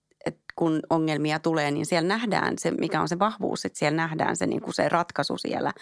kun 0.56 0.80
ongelmia 0.90 1.40
tulee, 1.40 1.72
niin 1.72 1.86
siellä 1.86 2.08
nähdään 2.08 2.54
se, 2.58 2.72
mikä 2.72 3.02
on 3.02 3.10
se 3.10 3.20
vahvuus, 3.20 3.66
että 3.66 3.80
siellä 3.80 3.96
nähdään 3.96 4.36
se, 4.36 4.48
niin 4.48 4.62
kuin 4.62 4.74
se 4.74 4.90
ratkaisu 4.90 5.38
siellä. 5.38 5.74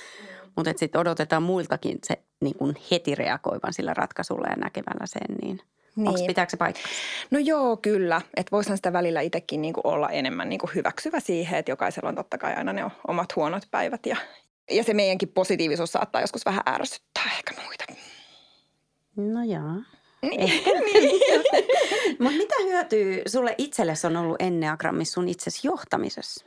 Mutta 0.56 0.74
sitten 0.75 1.02
odotetaan 1.02 1.44
muiltakin 1.44 1.98
se 2.04 2.20
niin 2.42 2.58
kuin 2.58 2.75
heti 2.92 3.16
reagoivan 3.16 3.74
sillä 3.74 3.94
ratkaisulla 3.94 4.48
ja 4.50 4.56
näkemällä 4.56 5.06
sen, 5.06 5.38
niin 5.42 5.60
niin. 5.96 6.08
Onko 6.08 6.25
pitääkö 6.28 6.50
se 6.50 6.58
paikka? 6.58 6.82
No 7.32 7.40
joo, 7.40 7.78
kyllä. 7.78 8.22
Että 8.38 8.52
voisihan 8.52 8.78
sitä 8.78 8.94
välillä 8.94 9.22
itsekin 9.22 9.62
niinku 9.62 9.82
olla 9.84 10.10
enemmän 10.10 10.50
niinku 10.50 10.70
hyväksyvä 10.75 11.20
siihen, 11.20 11.60
että 11.60 11.72
jokaisella 11.72 12.10
on 12.10 12.16
totta 12.16 12.38
kai 12.38 12.54
aina 12.54 12.74
ne 12.74 12.86
omat 13.08 13.36
huonot 13.36 13.64
päivät. 13.72 14.06
Ja, 14.06 14.18
ja 14.72 14.84
se 14.84 14.94
meidänkin 14.94 15.30
positiivisuus 15.30 15.92
saattaa 15.92 16.22
joskus 16.22 16.46
vähän 16.46 16.64
ärsyttää 16.70 17.32
ehkä 17.38 17.62
muita. 17.64 17.86
No 19.16 19.44
joo. 19.44 19.82
Niin. 20.22 20.64
Mutta 22.20 22.38
mitä 22.38 22.56
hyötyä 22.64 23.22
sulle 23.28 23.56
itsellesi 23.58 24.08
on 24.08 24.18
ollut 24.18 24.42
Enneagrammissa 24.42 25.14
sun 25.14 25.30
itsesi 25.30 25.68
johtamisessa? 25.68 26.46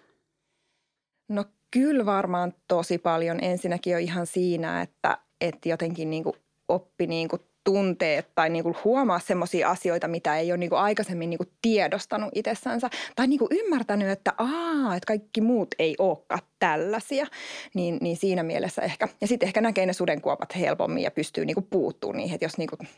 No 1.29 1.45
kyllä 1.71 2.07
varmaan 2.07 2.55
tosi 2.69 2.99
paljon. 2.99 3.39
Ensinnäkin 3.43 3.93
jo 3.93 3.99
ihan 3.99 4.27
siinä, 4.27 4.83
että, 4.83 5.19
että 5.41 5.69
jotenkin 5.69 6.11
niin 6.11 6.25
kuin 6.25 6.37
oppi 6.69 7.07
niin 7.07 7.29
kuin 7.29 7.43
tunteet 7.69 8.29
tai 8.35 8.51
niin 8.51 8.63
kuin 8.63 8.77
huomaa 8.85 9.19
semmoisia 9.19 9.71
asioita, 9.71 10.09
mitä 10.09 10.37
ei 10.37 10.53
ole 10.53 10.59
niin 10.59 10.71
kuin 10.71 10.81
aikaisemmin 10.81 11.31
niin 11.31 11.39
kuin 11.39 11.51
tiedostanut 11.63 12.31
itsessänsä. 12.35 12.91
Tai 13.17 13.27
niin 13.27 13.39
kuin 13.39 13.49
ymmärtänyt, 13.53 14.09
että 14.09 14.33
aa, 14.39 14.97
että 14.97 15.07
kaikki 15.07 15.41
muut 15.41 15.69
ei 15.79 15.95
olekaan 15.99 16.41
tällaisia. 16.59 17.27
Niin, 17.75 17.99
niin 18.01 18.17
siinä 18.17 18.43
mielessä 18.43 18.83
ehkä. 18.83 19.09
Ja 19.21 19.27
sitten 19.27 19.47
ehkä 19.47 19.61
näkee 19.61 19.87
ne 19.87 19.93
sudenkuopat 19.93 20.57
helpommin 20.57 21.03
ja 21.03 21.11
pystyy 21.11 21.45
niin 21.45 21.55
kuin 21.55 21.67
puuttumaan 21.71 22.17
niihin. 22.17 22.35
Että 22.35 22.45
jos 22.45 22.59
niin 22.59 22.69
kuin 22.69 22.89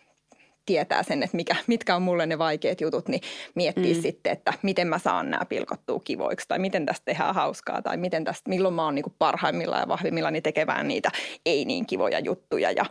tietää 0.70 1.02
sen, 1.02 1.22
että 1.22 1.36
mikä, 1.36 1.56
mitkä 1.66 1.96
on 1.96 2.02
mulle 2.02 2.26
ne 2.26 2.38
vaikeat 2.38 2.80
jutut, 2.80 3.08
niin 3.08 3.20
miettii 3.54 3.94
mm. 3.94 4.02
sitten, 4.02 4.32
että 4.32 4.52
miten 4.62 4.88
mä 4.88 4.98
saan 4.98 5.30
nämä 5.30 5.44
pilkottua 5.44 6.00
kivoiksi 6.04 6.48
tai 6.48 6.58
miten 6.58 6.86
tästä 6.86 7.04
tehdään 7.04 7.34
hauskaa 7.34 7.82
tai 7.82 7.96
miten 7.96 8.24
tästä, 8.24 8.50
milloin 8.50 8.74
mä 8.74 8.84
oon 8.84 8.94
niin 8.94 9.14
parhaimmillaan 9.18 9.80
ja 9.80 9.88
vahvimmillaan 9.88 10.32
niin 10.32 10.42
tekevään 10.42 10.88
niitä 10.88 11.10
ei 11.46 11.64
niin 11.64 11.86
kivoja 11.86 12.18
juttuja 12.18 12.70
ja, 12.70 12.84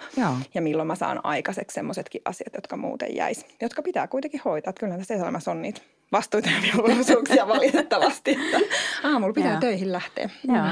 ja 0.53 0.61
milloin 0.61 0.87
mä 0.87 0.95
saan 0.95 1.25
aikaiseksi 1.25 1.73
semmoisetkin 1.73 2.21
asiat, 2.25 2.53
jotka 2.53 2.77
muuten 2.77 3.15
jäisi, 3.15 3.45
jotka 3.61 3.81
pitää 3.81 4.07
kuitenkin 4.07 4.41
hoitaa. 4.45 4.69
Että 4.69 4.79
kyllä 4.79 4.97
tässä 4.97 5.13
elämässä 5.13 5.51
on 5.51 5.61
niitä 5.61 5.81
vastuita 6.11 6.49
ja 6.49 6.61
velvollisuuksia 6.67 7.47
valitettavasti, 7.47 8.31
että 8.31 8.75
aamulla 9.03 9.33
pitää 9.33 9.51
Joo. 9.51 9.61
töihin 9.61 9.91
lähteä. 9.91 10.29
Joo. 10.47 10.65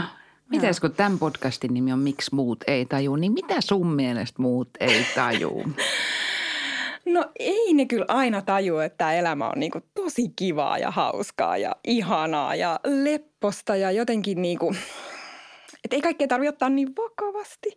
Mites 0.50 0.80
kun 0.80 0.92
tämän 0.92 1.20
podcastin 1.20 1.74
nimi 1.74 1.94
on 1.94 2.00
Miksi 2.00 2.36
muut 2.36 2.64
ei 2.68 2.86
taju, 2.86 3.16
niin 3.16 3.32
mitä 3.32 3.62
sun 3.62 3.88
mielestä 3.88 4.42
muut 4.42 4.70
ei 4.80 5.06
taju? 5.16 5.64
No 7.08 7.26
ei 7.40 7.74
ne 7.74 7.86
kyllä 7.86 8.06
aina 8.08 8.42
tajua, 8.42 8.86
että 8.86 8.98
tämä 8.98 9.14
elämä 9.14 9.50
on 9.50 9.60
niinku 9.60 9.80
tosi 9.96 10.30
kivaa 10.36 10.78
ja 10.78 10.92
hauskaa 10.92 11.58
ja 11.58 11.76
ihanaa 11.88 12.56
ja 12.56 12.80
lepposta 12.84 13.76
ja 13.76 13.92
jotenkin 13.92 14.42
niinku, 14.42 14.76
että 15.84 15.96
ei 15.96 16.02
kaikkea 16.02 16.28
tarvitse 16.28 16.50
ottaa 16.50 16.70
niin 16.70 16.96
vakavasti. 16.96 17.70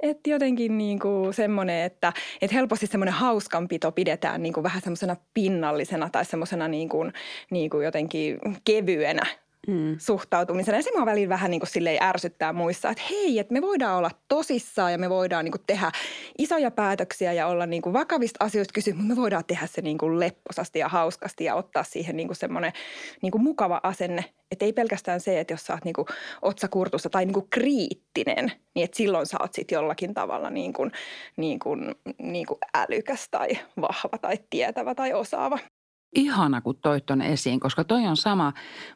Että 0.00 0.30
jotenkin 0.30 0.78
niinku 0.78 1.28
semmoinen, 1.30 1.84
että 1.84 2.12
et 2.42 2.52
helposti 2.52 2.86
semmoinen 2.86 3.14
hauskanpito 3.14 3.92
pidetään 3.92 4.42
niinku 4.42 4.62
vähän 4.62 4.82
semmoisena 4.82 5.16
pinnallisena 5.34 6.10
tai 6.10 6.24
semmoisena 6.24 6.68
niinku, 6.68 7.04
niinku 7.50 7.80
jotenkin 7.80 8.38
kevyenä 8.64 9.26
mm. 9.66 9.96
suhtautumisena. 9.98 10.78
Ja 10.78 10.82
se 10.82 10.90
mua 10.96 11.06
välillä 11.06 11.28
vähän 11.28 11.50
niin 11.50 11.60
kuin 11.60 11.70
silleen 11.70 12.02
ärsyttää 12.02 12.52
muissa, 12.52 12.90
että 12.90 13.02
hei, 13.10 13.38
että 13.38 13.52
me 13.52 13.62
voidaan 13.62 13.98
olla 13.98 14.10
tosissaan 14.28 14.92
ja 14.92 14.98
me 14.98 15.10
voidaan 15.10 15.44
niin 15.44 15.52
kuin 15.52 15.62
tehdä 15.66 15.92
isoja 16.38 16.70
päätöksiä 16.70 17.32
ja 17.32 17.46
olla 17.46 17.66
niin 17.66 17.82
kuin 17.82 17.92
vakavista 17.92 18.44
asioista 18.44 18.72
kysyä, 18.72 18.94
mutta 18.94 19.08
me 19.08 19.16
voidaan 19.16 19.44
tehdä 19.44 19.66
se 19.66 19.82
niin 19.82 19.98
kuin 19.98 20.20
lepposasti 20.20 20.78
ja 20.78 20.88
hauskasti 20.88 21.44
ja 21.44 21.54
ottaa 21.54 21.84
siihen 21.84 22.16
niin 22.16 22.28
kuin 22.28 22.36
semmoinen 22.36 22.72
niin 23.22 23.32
kuin 23.32 23.42
mukava 23.42 23.80
asenne. 23.82 24.24
Että 24.50 24.64
ei 24.64 24.72
pelkästään 24.72 25.20
se, 25.20 25.40
että 25.40 25.52
jos 25.52 25.66
sä 25.66 25.72
oot 25.72 25.84
niin 25.84 25.94
kuin 25.94 26.06
otsakurtussa 26.42 27.10
tai 27.10 27.24
niin 27.24 27.34
kuin 27.34 27.46
kriittinen, 27.50 28.52
niin 28.74 28.84
että 28.84 28.96
silloin 28.96 29.26
sä 29.26 29.36
oot 29.40 29.54
sitten 29.54 29.76
jollakin 29.76 30.14
tavalla 30.14 30.50
niin 30.50 30.72
kuin, 30.72 30.92
niin 31.36 31.58
kuin, 31.58 31.94
niin 32.18 32.46
kuin 32.46 32.58
älykäs 32.74 33.28
tai 33.30 33.48
vahva 33.80 34.18
tai 34.20 34.38
tietävä 34.50 34.94
tai 34.94 35.12
osaava 35.12 35.58
ihana, 36.14 36.60
kun 36.60 36.76
toit 36.76 37.06
tuonne 37.06 37.32
esiin, 37.32 37.60
koska 37.60 37.84
toi 37.84 38.06
on 38.06 38.16
sama, 38.16 38.52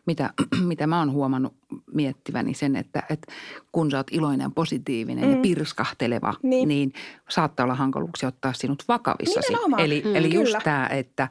mitä, 0.07 0.31
mitä 0.71 0.87
mä 0.87 0.99
oon 0.99 1.13
huomannut 1.13 1.55
miettiväni 1.95 2.55
sen, 2.55 2.77
että, 2.77 3.03
että 3.11 3.33
kun 3.73 3.91
sä 3.91 3.97
oot 3.97 4.07
iloinen, 4.11 4.53
positiivinen 4.53 5.25
mm. 5.25 5.31
ja 5.31 5.37
pirskahteleva, 5.37 6.35
niin. 6.43 6.69
niin 6.69 6.93
saattaa 7.29 7.65
olla 7.65 7.75
hankaluuksia 7.75 8.29
ottaa 8.29 8.53
sinut 8.53 8.85
vakavissasi. 8.89 9.53
Eli, 9.79 10.03
mm, 10.05 10.17
eli 10.17 10.35
just 10.35 10.57
tämä, 10.65 10.87
että 10.87 11.29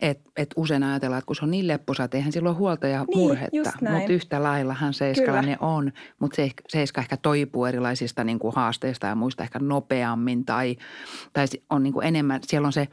et, 0.00 0.20
et 0.36 0.50
usein 0.56 0.82
ajatellaan, 0.82 1.18
että 1.18 1.26
kun 1.26 1.36
se 1.36 1.44
on 1.44 1.50
niin 1.50 1.68
lepposa, 1.68 2.04
että 2.04 2.16
eihän 2.16 2.32
silloin 2.32 2.56
huolta 2.56 2.86
ja 2.86 3.04
niin, 3.04 3.18
murhetta. 3.18 3.72
Mutta 3.90 4.12
yhtä 4.12 4.42
laillahan 4.42 4.94
Seiskalla 4.94 5.42
ne 5.42 5.56
on, 5.60 5.92
mutta 6.18 6.36
se, 6.36 6.50
Seiska 6.68 7.00
ehkä 7.00 7.16
toipuu 7.16 7.64
erilaisista 7.64 8.24
niin 8.24 8.38
kuin 8.38 8.54
haasteista 8.54 9.06
ja 9.06 9.14
muista 9.14 9.42
ehkä 9.42 9.58
nopeammin 9.58 10.44
tai, 10.44 10.76
tai 11.32 11.46
on 11.70 11.82
niin 11.82 11.92
kuin 11.92 12.06
enemmän, 12.06 12.40
siellä 12.46 12.66
on 12.66 12.72
se 12.72 12.88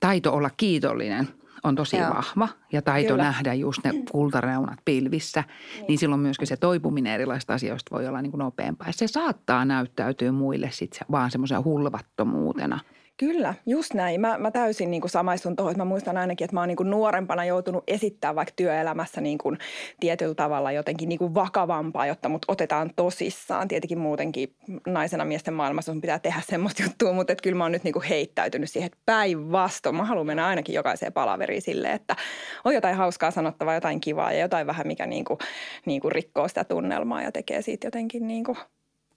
taito 0.00 0.32
olla 0.32 0.50
kiitollinen– 0.56 1.28
on 1.64 1.74
tosi 1.74 1.96
Joo. 1.96 2.14
vahva 2.14 2.48
ja 2.72 2.82
taito 2.82 3.08
Kyllä. 3.08 3.22
nähdä 3.22 3.54
just 3.54 3.84
ne 3.84 3.92
kultareunat 4.12 4.78
pilvissä, 4.84 5.44
niin. 5.74 5.84
niin 5.88 5.98
silloin 5.98 6.20
myöskin 6.20 6.46
se 6.46 6.56
toipuminen 6.56 7.14
erilaisista 7.14 7.54
asioista 7.54 7.94
voi 7.96 8.06
olla 8.06 8.22
niin 8.22 8.30
kuin 8.30 8.38
nopeampaa. 8.38 8.92
Se 8.92 9.06
saattaa 9.06 9.64
näyttäytyä 9.64 10.32
muille 10.32 10.70
sitten 10.72 11.06
vaan 11.10 11.30
semmoisen 11.30 11.64
hulvattomuutena. 11.64 12.80
Kyllä, 13.18 13.54
just 13.66 13.94
näin. 13.94 14.20
Mä, 14.20 14.38
mä 14.38 14.50
täysin 14.50 14.90
niin 14.90 15.00
kuin 15.00 15.10
samaistun 15.10 15.56
tuohon, 15.56 15.70
että 15.70 15.84
mä 15.84 15.88
muistan 15.88 16.16
ainakin, 16.16 16.44
että 16.44 16.54
mä 16.54 16.60
oon 16.60 16.68
niin 16.68 16.76
kuin 16.76 16.90
nuorempana 16.90 17.44
joutunut 17.44 17.84
esittämään 17.86 18.36
vaikka 18.36 18.52
työelämässä 18.56 19.20
niin 19.20 19.38
kuin 19.38 19.58
tietyllä 20.00 20.34
tavalla 20.34 20.72
jotenkin 20.72 21.08
niin 21.08 21.18
kuin 21.18 21.34
vakavampaa, 21.34 22.06
jotta 22.06 22.28
mut 22.28 22.44
otetaan 22.48 22.90
tosissaan. 22.96 23.68
Tietenkin 23.68 23.98
muutenkin 23.98 24.54
naisena 24.86 25.24
miesten 25.24 25.54
maailmassa 25.54 25.92
sun 25.92 26.00
pitää 26.00 26.18
tehdä 26.18 26.40
semmoista 26.48 26.82
juttua, 26.82 27.12
mutta 27.12 27.32
että 27.32 27.42
kyllä 27.42 27.56
mä 27.56 27.64
oon 27.64 27.72
nyt 27.72 27.84
niin 27.84 27.92
kuin 27.92 28.08
heittäytynyt 28.08 28.70
siihen, 28.70 28.86
että 28.86 28.98
päinvastoin. 29.06 29.96
Mä 29.96 30.04
haluan 30.04 30.26
mennä 30.26 30.46
ainakin 30.46 30.74
jokaiseen 30.74 31.12
palaveriin 31.12 31.62
silleen, 31.62 31.94
että 31.94 32.16
on 32.64 32.74
jotain 32.74 32.96
hauskaa 32.96 33.30
sanottavaa, 33.30 33.74
jotain 33.74 34.00
kivaa 34.00 34.32
ja 34.32 34.40
jotain 34.40 34.66
vähän, 34.66 34.86
mikä 34.86 35.06
niin 35.06 35.24
kuin, 35.24 35.38
niin 35.86 36.00
kuin 36.00 36.12
rikkoo 36.12 36.48
sitä 36.48 36.64
tunnelmaa 36.64 37.22
ja 37.22 37.32
tekee 37.32 37.62
siitä 37.62 37.86
jotenkin 37.86 38.28
niin 38.28 38.44
kuin 38.44 38.58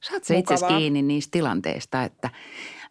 Saat 0.02 0.24
se 0.24 0.38
itse 0.38 0.56
kiinni 0.68 1.02
niistä 1.02 1.32
tilanteista, 1.32 2.04
että 2.04 2.30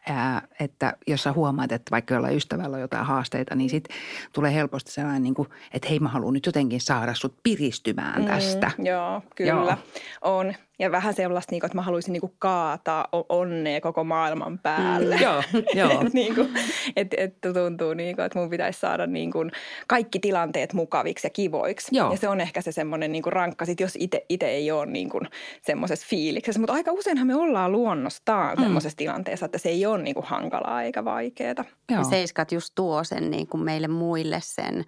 ää, 0.09 0.49
että 0.61 0.97
jos 1.07 1.23
sä 1.23 1.33
huomaat, 1.33 1.73
että 1.73 1.91
vaikka 1.91 2.15
jollain 2.15 2.37
ystävällä 2.37 2.75
on 2.75 2.81
jotain 2.81 3.07
haasteita, 3.07 3.55
niin 3.55 3.71
sitten 3.71 3.97
tulee 4.33 4.55
helposti 4.55 4.93
sellainen, 4.93 5.23
niin 5.23 5.35
kuin, 5.35 5.49
että 5.73 5.89
hei 5.89 5.99
mä 5.99 6.09
haluan 6.09 6.35
nyt 6.35 6.47
jotenkin 6.47 6.81
saada 6.81 7.15
sut 7.15 7.35
piristymään 7.43 8.25
tästä. 8.25 8.71
Mm, 8.79 8.87
joo, 8.87 9.23
kyllä 9.37 9.51
joo. 9.51 9.77
on. 10.23 10.55
Ja 10.81 10.93
vähän 10.93 11.15
sellaista, 11.15 11.53
niin 11.53 11.61
kuin, 11.61 11.69
että 11.69 11.79
mä 11.79 11.83
haluaisin 11.83 12.13
niin 12.13 12.21
kuin 12.21 12.33
kaataa 12.39 13.09
onnea 13.29 13.81
koko 13.81 14.05
maailman 14.05 14.59
päälle. 14.59 15.17
Mm, 15.17 15.23
joo, 15.23 15.43
joo. 15.75 16.05
niin 16.13 16.35
kuin, 16.35 16.49
että, 16.97 17.17
että 17.19 17.53
tuntuu, 17.53 17.95
niin 17.95 18.17
kuin, 18.17 18.27
että 18.27 18.39
mun 18.39 18.51
pitäisi 18.51 18.81
saada 18.81 19.07
niin 19.07 19.33
kuin 19.33 19.53
kaikki 19.87 20.19
tilanteet 20.19 20.73
mukaviksi 20.73 21.27
ja 21.27 21.31
kivoiksi. 21.31 21.97
Joo. 21.97 22.11
Ja 22.11 22.17
se 22.17 22.29
on 22.29 22.41
ehkä 22.41 22.63
se 22.63 22.73
semmoinen 22.73 23.13
niin 23.13 23.23
kuin 23.23 23.33
rankka, 23.33 23.65
sit 23.65 23.81
jos 23.81 23.99
itse 24.29 24.47
ei 24.47 24.71
ole 24.71 24.87
niin 24.87 25.11
kuin 25.11 25.29
semmoisessa 25.63 26.07
fiiliksessä. 26.11 26.61
Mutta 26.61 26.73
aika 26.73 26.93
useinhan 26.93 27.27
me 27.27 27.35
ollaan 27.35 27.73
luonnostaan 27.73 28.57
mm. 28.59 28.63
semmoisessa 28.63 28.97
tilanteessa, 28.97 29.47
että 29.47 29.59
se 29.59 29.69
ei 29.69 29.87
ole 29.87 30.03
niin 30.03 30.15
kuin 30.15 30.27
hankalaa 30.27 30.83
eikä 30.83 31.05
vaikeaa. 31.05 31.65
Ja 31.91 32.05
seiskat 32.05 32.53
just 32.53 32.73
tuo 32.75 33.05
sen 33.05 33.31
niin 33.31 33.47
kuin 33.47 33.63
meille 33.63 33.89
muille 33.89 34.39
sen, 34.43 34.85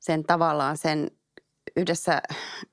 sen 0.00 0.24
tavallaan 0.24 0.76
sen– 0.76 1.08
yhdessä 1.76 2.22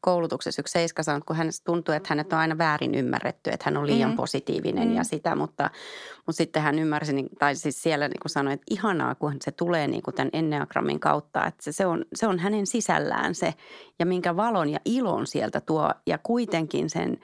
koulutuksessa 0.01 0.61
yksi 0.61 0.71
seiska 0.71 1.03
sanoi, 1.03 1.21
kun 1.21 1.35
hän 1.35 1.49
tuntui, 1.65 1.95
että 1.95 2.07
hänet 2.09 2.33
on 2.33 2.39
aina 2.39 2.57
väärin 2.57 2.95
ymmärretty, 2.95 3.49
että 3.49 3.63
hän 3.65 3.77
on 3.77 3.87
liian 3.87 4.09
mm. 4.09 4.15
positiivinen 4.15 4.87
mm. 4.87 4.95
ja 4.95 5.03
sitä, 5.03 5.35
mutta, 5.35 5.69
mutta 6.15 6.37
sitten 6.37 6.61
hän 6.61 6.79
ymmärsi, 6.79 7.13
niin, 7.13 7.29
tai 7.39 7.55
siis 7.55 7.81
siellä 7.81 8.07
niin 8.07 8.19
kuin 8.21 8.31
sanoi, 8.31 8.53
että 8.53 8.65
ihanaa, 8.69 9.15
kun 9.15 9.35
se 9.41 9.51
tulee 9.51 9.87
niin 9.87 10.03
kuin 10.03 10.15
tämän 10.15 10.29
Enneagrammin 10.33 10.99
kautta, 10.99 11.45
että 11.45 11.63
se, 11.63 11.71
se, 11.71 11.85
on, 11.85 12.05
se 12.15 12.27
on 12.27 12.39
hänen 12.39 12.67
sisällään 12.67 13.35
se 13.35 13.53
ja 13.99 14.05
minkä 14.05 14.35
valon 14.35 14.69
ja 14.69 14.79
ilon 14.85 15.27
sieltä 15.27 15.61
tuo 15.61 15.91
ja 16.07 16.17
kuitenkin 16.17 16.89
sen 16.89 17.17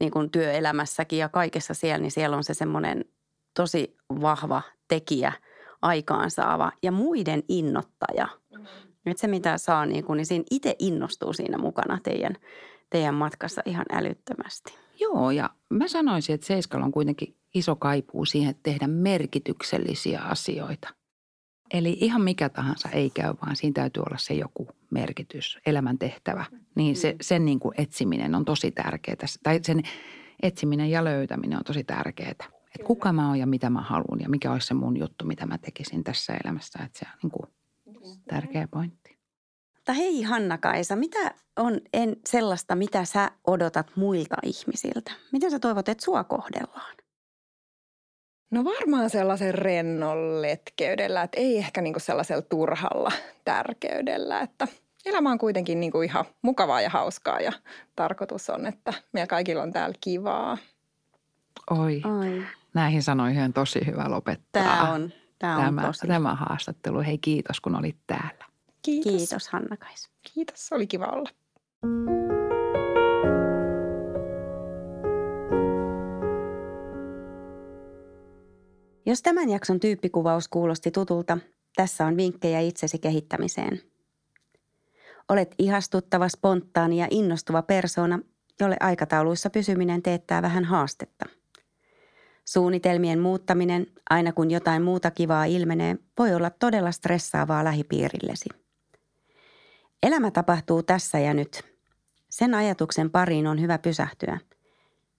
niin 0.00 0.12
kuin 0.12 0.30
työelämässäkin 0.30 1.18
ja 1.18 1.28
kaikessa 1.28 1.74
siellä, 1.74 1.98
niin 1.98 2.10
siellä 2.10 2.36
on 2.36 2.44
se 2.44 2.54
semmoinen 2.54 3.04
tosi 3.56 3.96
vahva 4.20 4.62
tekijä 4.88 5.32
aikaansaava 5.82 6.72
ja 6.82 6.92
muiden 6.92 7.42
innottaja– 7.48 8.28
nyt 9.04 9.18
se, 9.18 9.26
mitä 9.26 9.58
saa, 9.58 9.86
niin, 9.86 10.04
kuin, 10.04 10.16
niin 10.16 10.26
siinä 10.26 10.44
itse 10.50 10.76
innostuu 10.78 11.32
siinä 11.32 11.58
mukana 11.58 11.98
teidän, 12.02 12.36
teidän 12.90 13.14
matkassa 13.14 13.62
ihan 13.64 13.86
älyttömästi. 13.92 14.74
Joo, 15.00 15.30
ja 15.30 15.50
mä 15.70 15.88
sanoisin, 15.88 16.34
että 16.34 16.46
Seiskalla 16.46 16.86
on 16.86 16.92
kuitenkin 16.92 17.36
iso 17.54 17.76
kaipuu 17.76 18.24
siihen, 18.24 18.50
että 18.50 18.62
tehdä 18.62 18.86
merkityksellisiä 18.86 20.20
asioita. 20.20 20.88
Eli 21.72 21.96
ihan 22.00 22.22
mikä 22.22 22.48
tahansa 22.48 22.88
ei 22.88 23.10
käy, 23.10 23.34
vaan 23.42 23.56
siinä 23.56 23.74
täytyy 23.74 24.02
olla 24.06 24.18
se 24.18 24.34
joku 24.34 24.68
merkitys, 24.90 25.58
elämäntehtävä. 25.66 26.44
Niin 26.74 26.96
se, 26.96 27.16
sen 27.20 27.44
niin 27.44 27.60
kuin 27.60 27.74
etsiminen 27.78 28.34
on 28.34 28.44
tosi 28.44 28.70
tärkeää. 28.70 29.16
Tai 29.42 29.60
sen 29.62 29.82
etsiminen 30.42 30.90
ja 30.90 31.04
löytäminen 31.04 31.58
on 31.58 31.64
tosi 31.64 31.84
tärkeää. 31.84 32.30
Että 32.30 32.46
kuka 32.84 33.12
mä 33.12 33.28
oon 33.28 33.38
ja 33.38 33.46
mitä 33.46 33.70
mä 33.70 33.80
haluan 33.80 34.20
ja 34.20 34.28
mikä 34.28 34.52
olisi 34.52 34.66
se 34.66 34.74
mun 34.74 34.96
juttu, 34.96 35.24
mitä 35.24 35.46
mä 35.46 35.58
tekisin 35.58 36.04
tässä 36.04 36.36
elämässä. 36.44 36.78
Että 36.84 36.98
se 36.98 37.04
on 37.04 37.18
niin 37.22 37.30
kuin 37.30 37.50
Tärkeä 38.28 38.68
pointti. 38.68 39.18
Mutta 39.74 39.92
hei 39.92 40.22
Hanna-Kaisa, 40.22 40.96
mitä 40.96 41.34
on 41.56 41.80
en 41.92 42.16
sellaista, 42.28 42.74
mitä 42.74 43.04
sä 43.04 43.30
odotat 43.46 43.86
muilta 43.96 44.36
ihmisiltä? 44.42 45.12
Miten 45.32 45.50
sä 45.50 45.58
toivot, 45.58 45.88
että 45.88 46.04
sua 46.04 46.24
kohdellaan? 46.24 46.96
No 48.50 48.64
varmaan 48.64 49.10
sellaisen 49.10 49.54
rennon 49.54 50.42
letkeydellä, 50.42 51.22
että 51.22 51.40
ei 51.40 51.58
ehkä 51.58 51.80
niinku 51.80 52.00
sellaisella 52.00 52.42
turhalla 52.42 53.12
tärkeydellä, 53.44 54.40
että 54.40 54.68
elämä 55.04 55.30
on 55.30 55.38
kuitenkin 55.38 55.80
niinku 55.80 56.02
ihan 56.02 56.24
mukavaa 56.42 56.80
ja 56.80 56.90
hauskaa 56.90 57.40
ja 57.40 57.52
tarkoitus 57.96 58.50
on, 58.50 58.66
että 58.66 58.92
meillä 59.12 59.26
kaikilla 59.26 59.62
on 59.62 59.72
täällä 59.72 59.96
kivaa. 60.00 60.58
Oi, 61.70 62.02
Oi. 62.20 62.42
näihin 62.74 63.02
sanoihin 63.02 63.42
on 63.42 63.52
tosi 63.52 63.86
hyvä 63.86 64.10
lopettaa. 64.10 64.62
Tämä 64.62 64.92
on, 64.92 65.12
Tämä, 65.42 65.58
on 65.58 65.64
tämä, 65.64 65.82
tosi. 65.82 66.06
tämä 66.06 66.34
haastattelu. 66.34 67.00
Hei 67.00 67.18
kiitos, 67.18 67.60
kun 67.60 67.76
olit 67.76 67.96
täällä. 68.06 68.44
Kiitos. 68.82 69.12
Kiitos 69.12 69.48
Hanna-Kais. 69.48 70.10
Kiitos, 70.34 70.72
oli 70.72 70.86
kiva 70.86 71.06
olla. 71.06 71.30
Jos 79.06 79.22
tämän 79.22 79.50
jakson 79.50 79.80
tyyppikuvaus 79.80 80.48
kuulosti 80.48 80.90
tutulta, 80.90 81.38
tässä 81.76 82.06
on 82.06 82.16
vinkkejä 82.16 82.60
itsesi 82.60 82.98
kehittämiseen. 82.98 83.80
Olet 85.28 85.54
ihastuttava, 85.58 86.28
spontaani 86.28 87.00
ja 87.00 87.06
innostuva 87.10 87.62
persona, 87.62 88.18
jolle 88.60 88.76
aikatauluissa 88.80 89.50
pysyminen 89.50 90.02
teettää 90.02 90.42
vähän 90.42 90.64
haastetta– 90.64 91.26
Suunnitelmien 92.44 93.18
muuttaminen, 93.18 93.86
aina 94.10 94.32
kun 94.32 94.50
jotain 94.50 94.82
muuta 94.82 95.10
kivaa 95.10 95.44
ilmenee, 95.44 95.96
voi 96.18 96.34
olla 96.34 96.50
todella 96.50 96.92
stressaavaa 96.92 97.64
lähipiirillesi. 97.64 98.48
Elämä 100.02 100.30
tapahtuu 100.30 100.82
tässä 100.82 101.18
ja 101.18 101.34
nyt. 101.34 101.62
Sen 102.30 102.54
ajatuksen 102.54 103.10
pariin 103.10 103.46
on 103.46 103.60
hyvä 103.60 103.78
pysähtyä. 103.78 104.38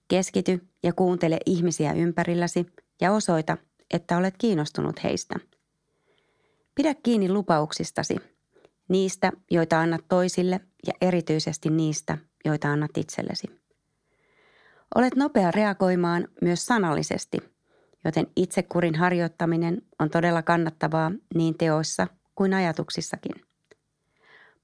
Keskity 0.08 0.68
ja 0.84 0.94
kuuntele 0.94 1.38
ihmisiä 1.46 1.94
ympärilläsi 1.94 2.66
ja 3.02 3.12
osoita, 3.12 3.58
että 3.92 4.18
olet 4.18 4.36
kiinnostunut 4.38 5.04
heistä. 5.04 5.36
Pidä 6.76 6.96
kiinni 7.04 7.32
lupauksistasi, 7.32 8.16
niistä, 8.88 9.32
joita 9.52 9.80
annat 9.80 10.06
toisille 10.08 10.60
ja 10.88 10.94
erityisesti 11.02 11.70
niistä, 11.70 12.18
joita 12.46 12.72
annat 12.72 12.98
itsellesi. 12.98 13.63
Olet 14.96 15.16
nopea 15.16 15.52
reagoimaan 15.52 16.28
myös 16.42 16.66
sanallisesti, 16.66 17.38
joten 18.06 18.28
itsekurin 18.36 18.96
harjoittaminen 18.96 19.82
on 20.00 20.10
todella 20.10 20.42
kannattavaa 20.42 21.12
niin 21.36 21.58
teoissa 21.58 22.08
kuin 22.36 22.54
ajatuksissakin. 22.54 23.36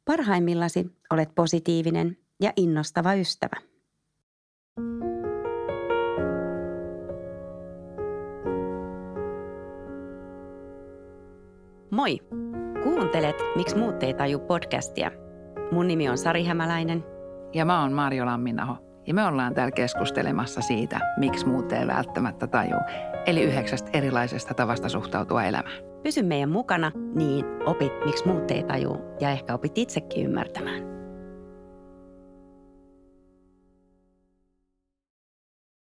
Parhaimmillasi 0.05 0.95
olet 1.13 1.35
positiivinen 1.35 2.17
ja 2.39 2.53
innostava 2.55 3.13
ystävä. 3.13 3.55
Moi! 11.91 12.19
Kuuntelet 12.83 13.35
Miksi 13.55 13.77
muut 13.77 14.03
ei 14.03 14.13
taju 14.13 14.39
podcastia. 14.39 15.11
Mun 15.71 15.87
nimi 15.87 16.09
on 16.09 16.17
Sari 16.17 16.43
Hämäläinen. 16.43 17.03
Ja 17.53 17.65
mä 17.65 17.81
oon 17.81 17.93
Marjo 17.93 18.25
Lamminaho. 18.25 18.88
Ja 19.07 19.13
me 19.13 19.25
ollaan 19.25 19.53
täällä 19.53 19.71
keskustelemassa 19.71 20.61
siitä, 20.61 20.99
miksi 21.17 21.47
muut 21.47 21.71
ei 21.71 21.87
välttämättä 21.87 22.47
tajuu. 22.47 22.81
Eli 23.25 23.43
yhdeksästä 23.43 23.89
erilaisesta 23.93 24.53
tavasta 24.53 24.89
suhtautua 24.89 25.43
elämään. 25.43 25.77
Pysy 26.03 26.23
meidän 26.23 26.49
mukana, 26.49 26.91
niin 27.15 27.45
opit, 27.65 27.93
miksi 28.05 28.27
muut 28.27 28.51
ei 28.51 28.63
tajuu 28.63 28.97
ja 29.19 29.29
ehkä 29.29 29.53
opit 29.53 29.77
itsekin 29.77 30.25
ymmärtämään. 30.25 30.98